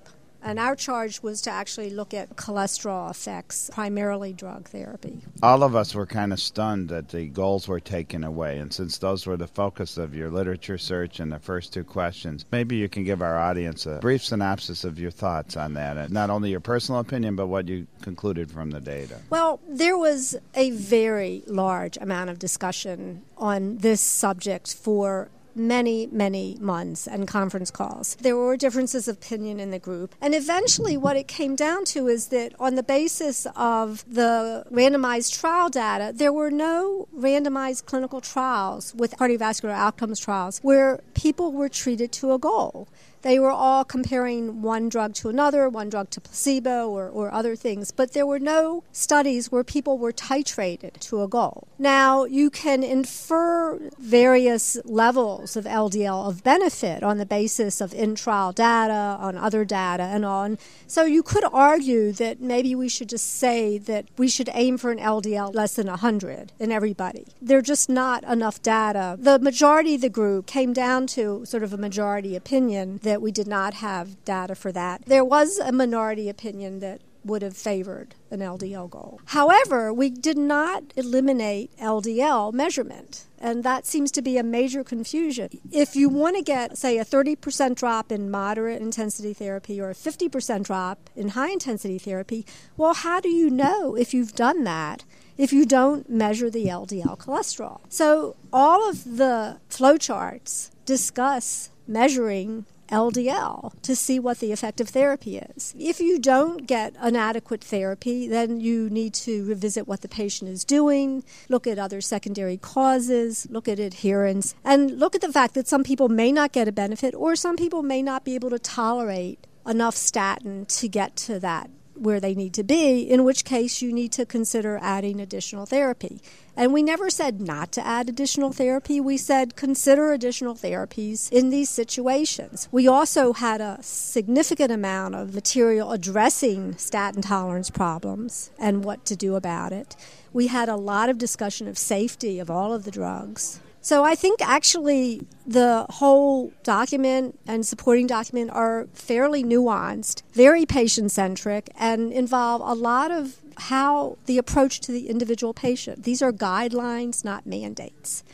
and 0.46 0.60
our 0.60 0.76
charge 0.76 1.22
was 1.22 1.42
to 1.42 1.50
actually 1.50 1.90
look 1.90 2.14
at 2.14 2.36
cholesterol 2.36 3.10
effects 3.10 3.68
primarily 3.72 4.32
drug 4.32 4.68
therapy 4.68 5.20
All 5.42 5.62
of 5.62 5.74
us 5.74 5.94
were 5.94 6.06
kind 6.06 6.32
of 6.32 6.40
stunned 6.40 6.88
that 6.88 7.08
the 7.08 7.26
goals 7.26 7.66
were 7.68 7.80
taken 7.80 8.24
away, 8.24 8.58
and 8.58 8.72
since 8.72 8.98
those 8.98 9.26
were 9.26 9.36
the 9.36 9.46
focus 9.46 9.98
of 9.98 10.14
your 10.14 10.30
literature 10.30 10.78
search 10.78 11.20
and 11.20 11.32
the 11.32 11.38
first 11.38 11.72
two 11.72 11.84
questions, 11.84 12.44
maybe 12.52 12.76
you 12.76 12.88
can 12.88 13.04
give 13.04 13.20
our 13.20 13.36
audience 13.38 13.86
a 13.86 13.98
brief 13.98 14.24
synopsis 14.24 14.84
of 14.84 14.98
your 14.98 15.10
thoughts 15.10 15.56
on 15.56 15.74
that, 15.74 15.96
and 15.96 16.12
not 16.12 16.30
only 16.30 16.50
your 16.50 16.60
personal 16.60 17.00
opinion, 17.00 17.36
but 17.36 17.48
what 17.48 17.68
you 17.68 17.86
concluded 18.02 18.50
from 18.50 18.70
the 18.70 18.80
data. 18.80 19.18
Well, 19.30 19.60
there 19.68 19.98
was 19.98 20.36
a 20.54 20.70
very 20.70 21.42
large 21.46 21.96
amount 21.96 22.30
of 22.30 22.38
discussion 22.38 23.22
on 23.36 23.78
this 23.78 24.00
subject 24.00 24.74
for 24.74 25.28
many, 25.56 26.06
many 26.06 26.56
months 26.60 27.08
and 27.08 27.26
conference 27.26 27.70
calls. 27.70 28.16
There 28.20 28.36
were 28.36 28.56
differences 28.56 29.08
of 29.08 29.16
opinion 29.16 29.58
in 29.58 29.70
the 29.70 29.78
group. 29.78 30.14
And 30.20 30.34
eventually, 30.34 30.96
what 30.96 31.16
it 31.16 31.26
came 31.26 31.56
down 31.56 31.84
to 31.86 32.06
is 32.08 32.28
that 32.28 32.54
on 32.60 32.74
the 32.74 32.82
basis 32.82 33.46
of 33.56 34.04
the 34.12 34.64
randomized 34.70 35.38
trial 35.38 35.68
data, 35.70 36.12
there 36.14 36.32
were 36.32 36.50
no 36.50 37.08
randomized 37.16 37.86
clinical 37.86 38.20
trials 38.20 38.94
with 38.94 39.16
cardiovascular 39.16 39.70
outcomes 39.70 40.20
trials 40.20 40.58
where 40.62 41.00
people 41.14 41.52
were 41.52 41.68
treated 41.68 42.12
to 42.12 42.32
a 42.32 42.38
goal. 42.38 42.88
They 43.22 43.38
were 43.38 43.50
all 43.50 43.84
comparing 43.84 44.62
one 44.62 44.88
drug 44.88 45.14
to 45.14 45.28
another, 45.28 45.68
one 45.68 45.88
drug 45.88 46.10
to 46.10 46.20
placebo, 46.20 46.88
or, 46.88 47.08
or 47.08 47.32
other 47.32 47.56
things, 47.56 47.90
but 47.90 48.12
there 48.12 48.26
were 48.26 48.38
no 48.38 48.84
studies 48.92 49.50
where 49.50 49.64
people 49.64 49.98
were 49.98 50.12
titrated 50.12 50.98
to 51.00 51.22
a 51.22 51.28
goal. 51.28 51.66
Now, 51.78 52.24
you 52.24 52.50
can 52.50 52.82
infer 52.82 53.78
various 53.98 54.78
levels 54.84 55.56
of 55.56 55.64
LDL 55.64 56.28
of 56.28 56.42
benefit 56.44 57.02
on 57.02 57.18
the 57.18 57.26
basis 57.26 57.80
of 57.80 57.92
in 57.94 58.14
trial 58.14 58.52
data, 58.52 59.16
on 59.20 59.36
other 59.36 59.64
data, 59.64 60.04
and 60.04 60.24
on. 60.24 60.58
So 60.86 61.04
you 61.04 61.22
could 61.22 61.44
argue 61.52 62.12
that 62.12 62.40
maybe 62.40 62.74
we 62.74 62.88
should 62.88 63.08
just 63.08 63.26
say 63.26 63.78
that 63.78 64.06
we 64.16 64.28
should 64.28 64.50
aim 64.52 64.78
for 64.78 64.90
an 64.90 64.98
LDL 64.98 65.54
less 65.54 65.74
than 65.74 65.86
100 65.88 66.52
in 66.58 66.72
everybody. 66.72 67.26
There 67.40 67.58
are 67.58 67.62
just 67.62 67.88
not 67.88 68.24
enough 68.24 68.62
data. 68.62 69.16
The 69.18 69.38
majority 69.38 69.96
of 69.96 70.00
the 70.00 70.08
group 70.08 70.46
came 70.46 70.72
down 70.72 71.06
to 71.08 71.44
sort 71.44 71.62
of 71.62 71.72
a 71.72 71.76
majority 71.76 72.36
opinion 72.36 72.98
that 73.06 73.22
we 73.22 73.32
did 73.32 73.46
not 73.46 73.74
have 73.74 74.24
data 74.24 74.54
for 74.54 74.72
that. 74.72 75.02
There 75.06 75.24
was 75.24 75.58
a 75.58 75.72
minority 75.72 76.28
opinion 76.28 76.80
that 76.80 77.00
would 77.26 77.42
have 77.42 77.56
favored 77.56 78.14
an 78.30 78.40
LDL 78.40 78.88
goal. 78.88 79.20
However, 79.26 79.92
we 79.92 80.10
did 80.10 80.38
not 80.38 80.84
eliminate 80.96 81.76
LDL 81.78 82.52
measurement. 82.52 83.24
And 83.38 83.64
that 83.64 83.84
seems 83.84 84.10
to 84.12 84.22
be 84.22 84.38
a 84.38 84.42
major 84.42 84.82
confusion. 84.82 85.48
If 85.70 85.94
you 85.94 86.08
want 86.08 86.36
to 86.36 86.42
get, 86.42 86.78
say, 86.78 86.98
a 86.98 87.04
30% 87.04 87.74
drop 87.74 88.10
in 88.10 88.30
moderate 88.30 88.80
intensity 88.80 89.34
therapy 89.34 89.80
or 89.80 89.90
a 89.90 89.94
50% 89.94 90.62
drop 90.62 91.10
in 91.14 91.30
high 91.30 91.50
intensity 91.50 91.98
therapy, 91.98 92.46
well, 92.76 92.94
how 92.94 93.20
do 93.20 93.28
you 93.28 93.50
know 93.50 93.94
if 93.94 94.14
you've 94.14 94.34
done 94.34 94.64
that 94.64 95.04
if 95.36 95.52
you 95.52 95.66
don't 95.66 96.08
measure 96.08 96.48
the 96.48 96.66
LDL 96.66 97.18
cholesterol? 97.18 97.80
So, 97.88 98.36
all 98.52 98.88
of 98.88 99.04
the 99.18 99.58
flowcharts 99.68 100.70
discuss 100.86 101.70
measuring 101.86 102.64
LDL 102.88 103.72
to 103.82 103.96
see 103.96 104.18
what 104.18 104.38
the 104.38 104.52
effective 104.52 104.88
therapy 104.88 105.38
is. 105.38 105.74
If 105.78 106.00
you 106.00 106.18
don't 106.18 106.66
get 106.66 106.94
an 106.98 107.16
adequate 107.16 107.62
therapy, 107.62 108.28
then 108.28 108.60
you 108.60 108.88
need 108.90 109.14
to 109.14 109.44
revisit 109.44 109.86
what 109.86 110.00
the 110.00 110.08
patient 110.08 110.50
is 110.50 110.64
doing, 110.64 111.24
look 111.48 111.66
at 111.66 111.78
other 111.78 112.00
secondary 112.00 112.56
causes, 112.56 113.46
look 113.50 113.68
at 113.68 113.78
adherence, 113.78 114.54
and 114.64 114.98
look 114.98 115.14
at 115.14 115.20
the 115.20 115.32
fact 115.32 115.54
that 115.54 115.68
some 115.68 115.84
people 115.84 116.08
may 116.08 116.32
not 116.32 116.52
get 116.52 116.68
a 116.68 116.72
benefit 116.72 117.14
or 117.14 117.36
some 117.36 117.56
people 117.56 117.82
may 117.82 118.02
not 118.02 118.24
be 118.24 118.34
able 118.34 118.50
to 118.50 118.58
tolerate 118.58 119.46
enough 119.66 119.96
statin 119.96 120.64
to 120.66 120.88
get 120.88 121.16
to 121.16 121.40
that 121.40 121.70
where 121.94 122.20
they 122.20 122.34
need 122.34 122.54
to 122.54 122.62
be, 122.62 123.00
in 123.00 123.24
which 123.24 123.44
case 123.44 123.80
you 123.80 123.92
need 123.92 124.12
to 124.12 124.26
consider 124.26 124.78
adding 124.82 125.20
additional 125.20 125.66
therapy. 125.66 126.20
And 126.56 126.72
we 126.72 126.82
never 126.82 127.10
said 127.10 127.40
not 127.40 127.70
to 127.72 127.86
add 127.86 128.08
additional 128.08 128.50
therapy. 128.50 128.98
We 128.98 129.18
said 129.18 129.56
consider 129.56 130.12
additional 130.12 130.54
therapies 130.54 131.30
in 131.30 131.50
these 131.50 131.68
situations. 131.68 132.68
We 132.72 132.88
also 132.88 133.34
had 133.34 133.60
a 133.60 133.78
significant 133.82 134.72
amount 134.72 135.16
of 135.16 135.34
material 135.34 135.92
addressing 135.92 136.78
statin 136.78 137.20
tolerance 137.20 137.68
problems 137.68 138.50
and 138.58 138.84
what 138.84 139.04
to 139.04 139.16
do 139.16 139.34
about 139.34 139.72
it. 139.72 139.96
We 140.32 140.46
had 140.46 140.68
a 140.70 140.76
lot 140.76 141.10
of 141.10 141.18
discussion 141.18 141.68
of 141.68 141.76
safety 141.76 142.38
of 142.38 142.50
all 142.50 142.72
of 142.72 142.84
the 142.84 142.90
drugs. 142.90 143.60
So 143.86 144.02
I 144.02 144.16
think 144.16 144.40
actually 144.42 145.28
the 145.46 145.86
whole 145.88 146.52
document 146.64 147.38
and 147.46 147.64
supporting 147.64 148.08
document 148.08 148.50
are 148.50 148.88
fairly 148.94 149.44
nuanced, 149.44 150.24
very 150.32 150.66
patient 150.66 151.12
centric, 151.12 151.70
and 151.78 152.12
involve 152.12 152.62
a 152.62 152.74
lot 152.74 153.12
of 153.12 153.36
how 153.70 154.18
the 154.26 154.38
approach 154.38 154.80
to 154.80 154.90
the 154.90 155.08
individual 155.08 155.54
patient. 155.54 156.02
These 156.02 156.20
are 156.20 156.32
guidelines, 156.32 157.24
not 157.24 157.46
mandates. 157.46 158.24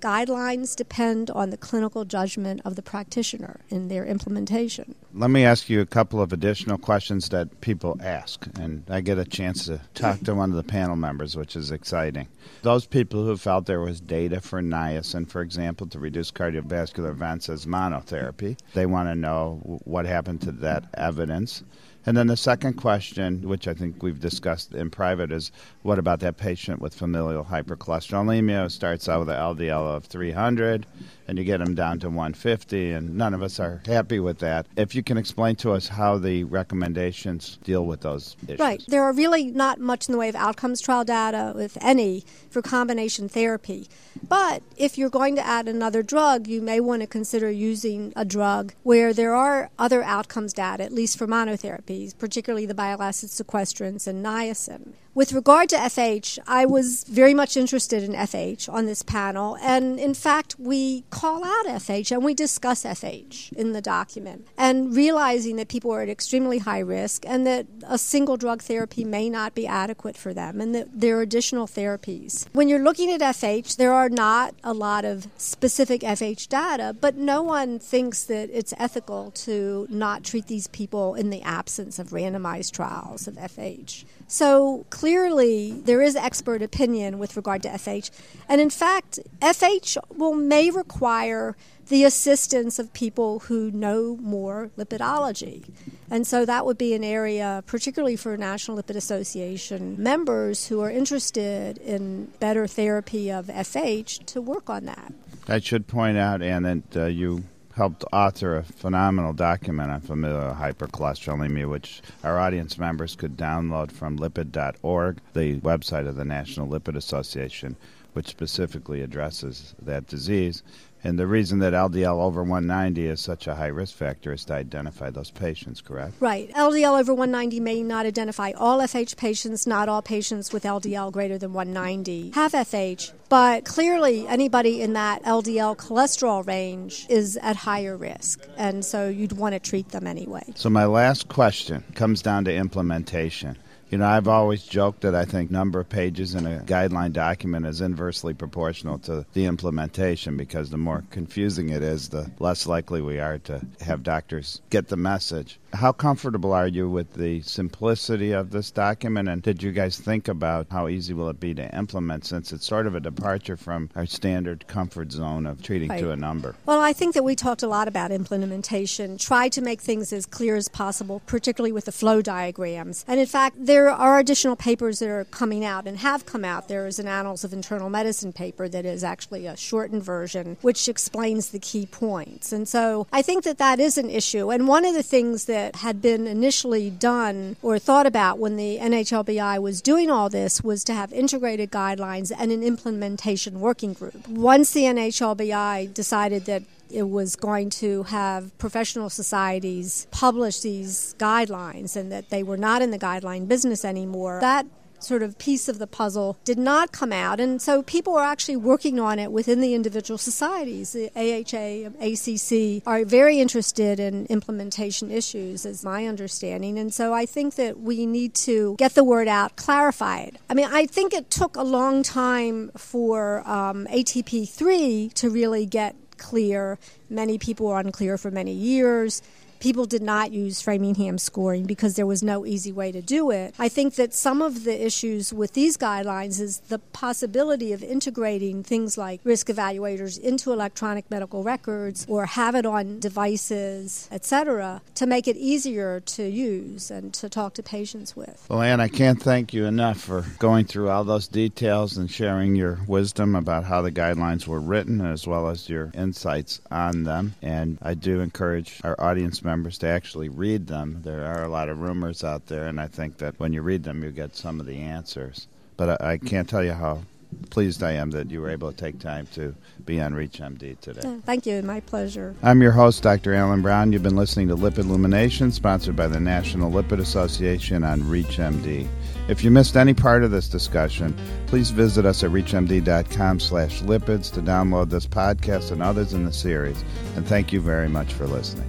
Guidelines 0.00 0.76
depend 0.76 1.30
on 1.30 1.50
the 1.50 1.56
clinical 1.56 2.04
judgment 2.04 2.60
of 2.64 2.76
the 2.76 2.82
practitioner 2.82 3.60
in 3.68 3.88
their 3.88 4.04
implementation. 4.04 4.94
Let 5.14 5.30
me 5.30 5.44
ask 5.44 5.68
you 5.68 5.80
a 5.80 5.86
couple 5.86 6.20
of 6.20 6.32
additional 6.32 6.78
questions 6.78 7.28
that 7.30 7.60
people 7.60 7.96
ask, 8.02 8.46
and 8.58 8.84
I 8.88 9.00
get 9.00 9.18
a 9.18 9.24
chance 9.24 9.66
to 9.66 9.80
talk 9.94 10.20
to 10.20 10.34
one 10.34 10.50
of 10.50 10.56
the 10.56 10.62
panel 10.62 10.96
members, 10.96 11.36
which 11.36 11.56
is 11.56 11.70
exciting. 11.70 12.28
Those 12.62 12.86
people 12.86 13.24
who 13.24 13.36
felt 13.36 13.66
there 13.66 13.80
was 13.80 14.00
data 14.00 14.40
for 14.40 14.60
niacin, 14.62 15.28
for 15.28 15.42
example, 15.42 15.86
to 15.88 15.98
reduce 15.98 16.30
cardiovascular 16.30 17.10
events 17.10 17.48
as 17.48 17.66
monotherapy, 17.66 18.58
they 18.74 18.86
want 18.86 19.08
to 19.08 19.14
know 19.14 19.80
what 19.84 20.06
happened 20.06 20.42
to 20.42 20.52
that 20.52 20.84
evidence. 20.94 21.62
And 22.06 22.16
then 22.16 22.28
the 22.28 22.36
second 22.36 22.74
question, 22.74 23.42
which 23.48 23.68
I 23.68 23.74
think 23.74 24.02
we've 24.02 24.20
discussed 24.20 24.72
in 24.72 24.90
private, 24.90 25.30
is 25.30 25.52
what 25.82 25.98
about 25.98 26.20
that 26.20 26.36
patient 26.36 26.80
with 26.80 26.94
familial 26.94 27.44
hypercholesterolemia 27.44 28.70
starts 28.70 29.08
out 29.08 29.20
with 29.20 29.30
an 29.30 29.36
LDL 29.36 29.96
of 29.96 30.04
300 30.04 30.86
and 31.28 31.36
you 31.38 31.44
get 31.44 31.58
them 31.58 31.74
down 31.74 31.98
to 32.00 32.08
150, 32.08 32.92
and 32.92 33.16
none 33.16 33.34
of 33.34 33.42
us 33.42 33.60
are 33.60 33.82
happy 33.86 34.18
with 34.18 34.38
that. 34.38 34.66
If 34.76 34.94
you 34.94 35.02
can 35.02 35.18
explain 35.18 35.56
to 35.56 35.72
us 35.72 35.86
how 35.86 36.16
the 36.16 36.44
recommendations 36.44 37.58
deal 37.62 37.84
with 37.84 38.00
those 38.00 38.34
issues. 38.46 38.58
Right. 38.58 38.82
There 38.88 39.04
are 39.04 39.12
really 39.12 39.50
not 39.50 39.78
much 39.78 40.08
in 40.08 40.12
the 40.12 40.18
way 40.18 40.30
of 40.30 40.34
outcomes 40.34 40.80
trial 40.80 41.04
data, 41.04 41.54
if 41.58 41.76
any, 41.82 42.24
for 42.48 42.62
combination 42.62 43.28
therapy. 43.28 43.88
But 44.26 44.62
if 44.76 44.96
you're 44.96 45.10
going 45.10 45.36
to 45.36 45.46
add 45.46 45.68
another 45.68 46.02
drug, 46.02 46.46
you 46.46 46.62
may 46.62 46.80
want 46.80 47.02
to 47.02 47.06
consider 47.06 47.50
using 47.50 48.12
a 48.16 48.24
drug 48.24 48.72
where 48.82 49.12
there 49.12 49.34
are 49.34 49.70
other 49.78 50.02
outcomes 50.02 50.54
data, 50.54 50.82
at 50.82 50.92
least 50.92 51.18
for 51.18 51.26
monotherapies, 51.26 52.16
particularly 52.16 52.64
the 52.64 52.74
bile 52.74 53.02
acid 53.02 53.28
sequestrants 53.28 54.06
and 54.06 54.24
niacin. 54.24 54.94
With 55.18 55.32
regard 55.32 55.68
to 55.70 55.76
FH, 55.76 56.38
I 56.46 56.64
was 56.64 57.02
very 57.02 57.34
much 57.34 57.56
interested 57.56 58.04
in 58.04 58.12
FH 58.12 58.72
on 58.72 58.86
this 58.86 59.02
panel, 59.02 59.56
and 59.60 59.98
in 59.98 60.14
fact, 60.14 60.54
we 60.60 61.02
call 61.10 61.44
out 61.44 61.66
FH 61.66 62.12
and 62.12 62.22
we 62.22 62.34
discuss 62.34 62.84
FH 62.84 63.52
in 63.54 63.72
the 63.72 63.80
document, 63.80 64.46
and 64.56 64.94
realizing 64.94 65.56
that 65.56 65.66
people 65.66 65.92
are 65.92 66.02
at 66.02 66.08
extremely 66.08 66.58
high 66.58 66.78
risk 66.78 67.24
and 67.26 67.44
that 67.48 67.66
a 67.84 67.98
single 67.98 68.36
drug 68.36 68.62
therapy 68.62 69.04
may 69.04 69.28
not 69.28 69.56
be 69.56 69.66
adequate 69.66 70.16
for 70.16 70.32
them, 70.32 70.60
and 70.60 70.72
that 70.72 70.86
there 70.94 71.18
are 71.18 71.22
additional 71.22 71.66
therapies. 71.66 72.46
When 72.52 72.68
you're 72.68 72.84
looking 72.84 73.10
at 73.10 73.20
FH, 73.20 73.74
there 73.74 73.92
are 73.92 74.08
not 74.08 74.54
a 74.62 74.72
lot 74.72 75.04
of 75.04 75.26
specific 75.36 76.02
FH 76.02 76.46
data, 76.46 76.94
but 77.00 77.16
no 77.16 77.42
one 77.42 77.80
thinks 77.80 78.22
that 78.26 78.50
it's 78.52 78.72
ethical 78.78 79.32
to 79.32 79.88
not 79.90 80.22
treat 80.22 80.46
these 80.46 80.68
people 80.68 81.16
in 81.16 81.30
the 81.30 81.42
absence 81.42 81.98
of 81.98 82.10
randomized 82.10 82.70
trials 82.70 83.26
of 83.26 83.34
FH. 83.34 84.04
So 84.28 84.84
clearly, 84.90 85.72
there 85.72 86.02
is 86.02 86.14
expert 86.14 86.62
opinion 86.62 87.18
with 87.18 87.34
regard 87.34 87.62
to 87.62 87.70
FH. 87.70 88.10
And 88.46 88.60
in 88.60 88.68
fact, 88.68 89.18
FH 89.40 89.96
will 90.16 90.34
may 90.34 90.70
require 90.70 91.56
the 91.88 92.04
assistance 92.04 92.78
of 92.78 92.92
people 92.92 93.40
who 93.40 93.70
know 93.70 94.18
more 94.20 94.70
lipidology. 94.76 95.64
And 96.10 96.26
so 96.26 96.44
that 96.44 96.66
would 96.66 96.76
be 96.76 96.92
an 96.92 97.02
area, 97.02 97.64
particularly 97.66 98.16
for 98.16 98.36
National 98.36 98.76
Lipid 98.76 98.96
Association 98.96 99.96
members 99.98 100.68
who 100.68 100.82
are 100.82 100.90
interested 100.90 101.78
in 101.78 102.26
better 102.38 102.66
therapy 102.66 103.30
of 103.30 103.46
FH, 103.46 104.26
to 104.26 104.42
work 104.42 104.68
on 104.68 104.84
that. 104.84 105.12
I 105.48 105.60
should 105.60 105.86
point 105.86 106.18
out, 106.18 106.42
Anne, 106.42 106.62
that 106.90 106.96
uh, 106.96 107.06
you 107.06 107.44
helped 107.78 108.04
author 108.12 108.56
a 108.56 108.62
phenomenal 108.64 109.32
document 109.32 109.88
on 109.88 110.00
familial 110.00 110.52
hypercholesterolemia, 110.52 111.70
which 111.70 112.02
our 112.24 112.36
audience 112.36 112.76
members 112.76 113.14
could 113.14 113.36
download 113.36 113.92
from 113.92 114.18
lipid.org, 114.18 115.20
the 115.32 115.60
website 115.60 116.08
of 116.08 116.16
the 116.16 116.24
National 116.24 116.66
Lipid 116.66 116.96
Association, 116.96 117.76
which 118.14 118.26
specifically 118.26 119.00
addresses 119.00 119.76
that 119.80 120.08
disease. 120.08 120.64
And 121.08 121.18
the 121.18 121.26
reason 121.26 121.60
that 121.60 121.72
LDL 121.72 122.20
over 122.20 122.42
190 122.42 123.06
is 123.06 123.18
such 123.22 123.46
a 123.46 123.54
high 123.54 123.68
risk 123.68 123.96
factor 123.96 124.30
is 124.34 124.44
to 124.44 124.52
identify 124.52 125.08
those 125.08 125.30
patients, 125.30 125.80
correct? 125.80 126.12
Right. 126.20 126.52
LDL 126.52 127.00
over 127.00 127.14
190 127.14 127.60
may 127.60 127.82
not 127.82 128.04
identify 128.04 128.52
all 128.52 128.80
FH 128.80 129.16
patients, 129.16 129.66
not 129.66 129.88
all 129.88 130.02
patients 130.02 130.52
with 130.52 130.64
LDL 130.64 131.10
greater 131.10 131.38
than 131.38 131.54
190 131.54 132.32
have 132.34 132.52
FH, 132.52 133.12
but 133.30 133.64
clearly 133.64 134.28
anybody 134.28 134.82
in 134.82 134.92
that 134.92 135.22
LDL 135.22 135.78
cholesterol 135.78 136.46
range 136.46 137.06
is 137.08 137.38
at 137.38 137.56
higher 137.56 137.96
risk, 137.96 138.46
and 138.58 138.84
so 138.84 139.08
you'd 139.08 139.32
want 139.32 139.54
to 139.54 139.58
treat 139.58 139.88
them 139.88 140.06
anyway. 140.06 140.44
So, 140.56 140.68
my 140.68 140.84
last 140.84 141.28
question 141.28 141.84
comes 141.94 142.20
down 142.20 142.44
to 142.44 142.54
implementation. 142.54 143.56
You 143.90 143.96
know, 143.96 144.06
I've 144.06 144.28
always 144.28 144.64
joked 144.64 145.00
that 145.00 145.14
I 145.14 145.24
think 145.24 145.50
number 145.50 145.80
of 145.80 145.88
pages 145.88 146.34
in 146.34 146.46
a 146.46 146.60
guideline 146.60 147.12
document 147.12 147.64
is 147.64 147.80
inversely 147.80 148.34
proportional 148.34 148.98
to 149.00 149.24
the 149.32 149.46
implementation 149.46 150.36
because 150.36 150.68
the 150.68 150.76
more 150.76 151.04
confusing 151.10 151.70
it 151.70 151.82
is, 151.82 152.10
the 152.10 152.30
less 152.38 152.66
likely 152.66 153.00
we 153.00 153.18
are 153.18 153.38
to 153.38 153.62
have 153.80 154.02
doctors 154.02 154.60
get 154.68 154.88
the 154.88 154.96
message. 154.96 155.58
How 155.72 155.92
comfortable 155.92 156.52
are 156.52 156.66
you 156.66 156.88
with 156.88 157.14
the 157.14 157.40
simplicity 157.42 158.32
of 158.32 158.50
this 158.50 158.70
document 158.70 159.28
and 159.28 159.42
did 159.42 159.62
you 159.62 159.72
guys 159.72 159.98
think 159.98 160.28
about 160.28 160.66
how 160.70 160.88
easy 160.88 161.14
will 161.14 161.28
it 161.28 161.40
be 161.40 161.54
to 161.54 161.76
implement 161.76 162.24
since 162.24 162.52
it's 162.52 162.66
sort 162.66 162.86
of 162.86 162.94
a 162.94 163.00
departure 163.00 163.56
from 163.56 163.90
our 163.96 164.06
standard 164.06 164.66
comfort 164.66 165.12
zone 165.12 165.46
of 165.46 165.62
treating 165.62 165.88
right. 165.88 166.00
to 166.00 166.10
a 166.10 166.16
number? 166.16 166.54
Well, 166.66 166.80
I 166.80 166.92
think 166.92 167.14
that 167.14 167.24
we 167.24 167.34
talked 167.34 167.62
a 167.62 167.68
lot 167.68 167.88
about 167.88 168.12
implementation, 168.12 169.18
try 169.18 169.48
to 169.48 169.62
make 169.62 169.80
things 169.80 170.12
as 170.12 170.26
clear 170.26 170.56
as 170.56 170.68
possible, 170.68 171.22
particularly 171.26 171.72
with 171.72 171.86
the 171.86 171.92
flow 171.92 172.22
diagrams. 172.22 173.04
And 173.08 173.18
in 173.18 173.26
fact, 173.26 173.56
there 173.58 173.78
there 173.78 173.90
are 173.90 174.18
additional 174.18 174.54
papers 174.54 174.98
that 174.98 175.08
are 175.08 175.24
coming 175.24 175.64
out 175.64 175.86
and 175.86 175.98
have 175.98 176.26
come 176.26 176.44
out. 176.44 176.68
There 176.68 176.86
is 176.86 176.98
an 176.98 177.06
Annals 177.06 177.44
of 177.44 177.52
Internal 177.52 177.88
Medicine 177.88 178.32
paper 178.32 178.68
that 178.68 178.84
is 178.84 179.02
actually 179.02 179.46
a 179.46 179.56
shortened 179.56 180.02
version, 180.02 180.56
which 180.62 180.88
explains 180.88 181.50
the 181.50 181.58
key 181.58 181.86
points. 181.86 182.52
And 182.52 182.68
so 182.68 183.06
I 183.12 183.22
think 183.22 183.44
that 183.44 183.58
that 183.58 183.78
is 183.78 183.96
an 183.96 184.10
issue. 184.10 184.50
And 184.50 184.66
one 184.66 184.84
of 184.84 184.94
the 184.94 185.02
things 185.02 185.44
that 185.44 185.57
had 185.76 186.00
been 186.02 186.26
initially 186.26 186.90
done 186.90 187.56
or 187.62 187.78
thought 187.78 188.06
about 188.06 188.38
when 188.38 188.56
the 188.56 188.78
NHLBI 188.78 189.60
was 189.60 189.80
doing 189.80 190.10
all 190.10 190.28
this 190.28 190.62
was 190.62 190.84
to 190.84 190.94
have 190.94 191.12
integrated 191.12 191.70
guidelines 191.70 192.32
and 192.36 192.50
an 192.52 192.62
implementation 192.62 193.60
working 193.60 193.92
group. 193.92 194.28
Once 194.28 194.72
the 194.72 194.82
NHLBI 194.82 195.92
decided 195.94 196.44
that 196.46 196.62
it 196.90 197.08
was 197.08 197.36
going 197.36 197.70
to 197.70 198.04
have 198.04 198.56
professional 198.58 199.10
societies 199.10 200.06
publish 200.10 200.60
these 200.60 201.14
guidelines 201.18 201.96
and 201.96 202.10
that 202.10 202.30
they 202.30 202.42
were 202.42 202.56
not 202.56 202.82
in 202.82 202.90
the 202.90 202.98
guideline 202.98 203.46
business 203.46 203.84
anymore. 203.84 204.38
That 204.40 204.66
sort 205.00 205.22
of 205.22 205.38
piece 205.38 205.68
of 205.68 205.78
the 205.78 205.86
puzzle 205.86 206.36
did 206.44 206.58
not 206.58 206.92
come 206.92 207.12
out. 207.12 207.40
And 207.40 207.60
so 207.60 207.82
people 207.82 208.16
are 208.16 208.24
actually 208.24 208.56
working 208.56 208.98
on 208.98 209.18
it 209.18 209.32
within 209.32 209.60
the 209.60 209.74
individual 209.74 210.18
societies. 210.18 210.92
The 210.92 211.10
AHA, 211.16 211.92
ACC 212.00 212.82
are 212.86 213.04
very 213.04 213.40
interested 213.40 214.00
in 214.00 214.26
implementation 214.26 215.10
issues, 215.10 215.64
is 215.64 215.84
my 215.84 216.06
understanding. 216.06 216.78
And 216.78 216.92
so 216.92 217.12
I 217.12 217.26
think 217.26 217.54
that 217.56 217.80
we 217.80 218.06
need 218.06 218.34
to 218.34 218.76
get 218.76 218.94
the 218.94 219.04
word 219.04 219.28
out, 219.28 219.56
clarify 219.56 220.20
it. 220.20 220.36
I 220.50 220.54
mean, 220.54 220.68
I 220.70 220.86
think 220.86 221.12
it 221.12 221.30
took 221.30 221.56
a 221.56 221.62
long 221.62 222.02
time 222.02 222.70
for 222.76 223.48
um, 223.48 223.86
ATP3 223.86 225.12
to 225.14 225.30
really 225.30 225.66
get 225.66 225.96
clear. 226.16 226.78
Many 227.08 227.38
people 227.38 227.66
were 227.66 227.78
unclear 227.78 228.18
for 228.18 228.30
many 228.30 228.52
years 228.52 229.22
people 229.60 229.86
did 229.86 230.02
not 230.02 230.32
use 230.32 230.60
Framingham 230.60 231.18
scoring 231.18 231.64
because 231.64 231.96
there 231.96 232.06
was 232.06 232.22
no 232.22 232.46
easy 232.46 232.72
way 232.72 232.92
to 232.92 233.02
do 233.02 233.30
it. 233.30 233.54
I 233.58 233.68
think 233.68 233.94
that 233.94 234.14
some 234.14 234.42
of 234.42 234.64
the 234.64 234.84
issues 234.84 235.32
with 235.32 235.52
these 235.52 235.76
guidelines 235.76 236.40
is 236.40 236.58
the 236.68 236.78
possibility 236.78 237.72
of 237.72 237.82
integrating 237.82 238.62
things 238.62 238.96
like 238.96 239.20
risk 239.24 239.48
evaluators 239.48 240.18
into 240.18 240.52
electronic 240.52 241.10
medical 241.10 241.42
records 241.42 242.06
or 242.08 242.26
have 242.26 242.54
it 242.54 242.66
on 242.66 243.00
devices, 243.00 244.08
etc., 244.10 244.82
to 244.94 245.06
make 245.06 245.28
it 245.28 245.36
easier 245.36 246.00
to 246.00 246.28
use 246.28 246.90
and 246.90 247.12
to 247.14 247.28
talk 247.28 247.54
to 247.54 247.62
patients 247.62 248.16
with. 248.16 248.46
Well, 248.48 248.62
Anne, 248.62 248.80
I 248.80 248.88
can't 248.88 249.22
thank 249.22 249.52
you 249.52 249.64
enough 249.64 250.00
for 250.00 250.24
going 250.38 250.66
through 250.66 250.90
all 250.90 251.04
those 251.04 251.28
details 251.28 251.96
and 251.96 252.10
sharing 252.10 252.54
your 252.54 252.80
wisdom 252.86 253.34
about 253.34 253.64
how 253.64 253.82
the 253.82 253.92
guidelines 253.92 254.46
were 254.46 254.60
written 254.60 255.00
as 255.00 255.26
well 255.26 255.48
as 255.48 255.68
your 255.68 255.90
insights 255.94 256.60
on 256.70 257.04
them. 257.04 257.34
And 257.42 257.78
I 257.82 257.94
do 257.94 258.20
encourage 258.20 258.80
our 258.84 259.00
audience 259.00 259.42
members 259.48 259.78
to 259.78 259.86
actually 259.88 260.28
read 260.28 260.66
them. 260.66 261.00
There 261.02 261.24
are 261.24 261.42
a 261.42 261.48
lot 261.48 261.70
of 261.70 261.80
rumors 261.80 262.22
out 262.22 262.46
there, 262.48 262.66
and 262.66 262.78
I 262.78 262.86
think 262.86 263.16
that 263.18 263.40
when 263.40 263.54
you 263.54 263.62
read 263.62 263.82
them, 263.82 264.02
you 264.02 264.10
get 264.10 264.36
some 264.36 264.60
of 264.60 264.66
the 264.66 264.76
answers. 264.76 265.48
But 265.78 266.02
I, 266.02 266.12
I 266.12 266.18
can't 266.18 266.46
tell 266.46 266.62
you 266.62 266.72
how 266.72 267.00
pleased 267.48 267.82
I 267.82 267.92
am 267.92 268.10
that 268.10 268.30
you 268.30 268.40
were 268.40 268.50
able 268.50 268.70
to 268.70 268.76
take 268.76 268.98
time 268.98 269.26
to 269.32 269.54
be 269.84 270.00
on 270.00 270.12
ReachMD 270.12 270.80
today. 270.80 271.20
thank 271.24 271.46
you. 271.46 271.62
My 271.62 271.80
pleasure. 271.80 272.34
I'm 272.42 272.60
your 272.60 272.72
host, 272.72 273.02
Dr. 273.02 273.34
Alan 273.34 273.62
Brown. 273.62 273.92
You've 273.92 274.02
been 274.02 274.16
listening 274.16 274.48
to 274.48 274.56
Lipid 274.56 274.80
Illumination, 274.80 275.50
sponsored 275.50 275.96
by 275.96 276.08
the 276.08 276.20
National 276.20 276.70
Lipid 276.70 277.00
Association 277.00 277.84
on 277.84 278.02
ReachMD. 278.02 278.86
If 279.28 279.44
you 279.44 279.50
missed 279.50 279.76
any 279.76 279.94
part 279.94 280.24
of 280.24 280.30
this 280.30 280.48
discussion, 280.48 281.16
please 281.46 281.70
visit 281.70 282.04
us 282.04 282.22
at 282.24 282.30
reachmd.com 282.30 283.40
slash 283.40 283.82
lipids 283.82 284.32
to 284.34 284.40
download 284.40 284.90
this 284.90 285.06
podcast 285.06 285.70
and 285.70 285.82
others 285.82 286.12
in 286.12 286.24
the 286.24 286.32
series. 286.32 286.82
And 287.16 287.26
thank 287.26 287.52
you 287.52 287.60
very 287.60 287.88
much 287.88 288.12
for 288.12 288.26
listening. 288.26 288.68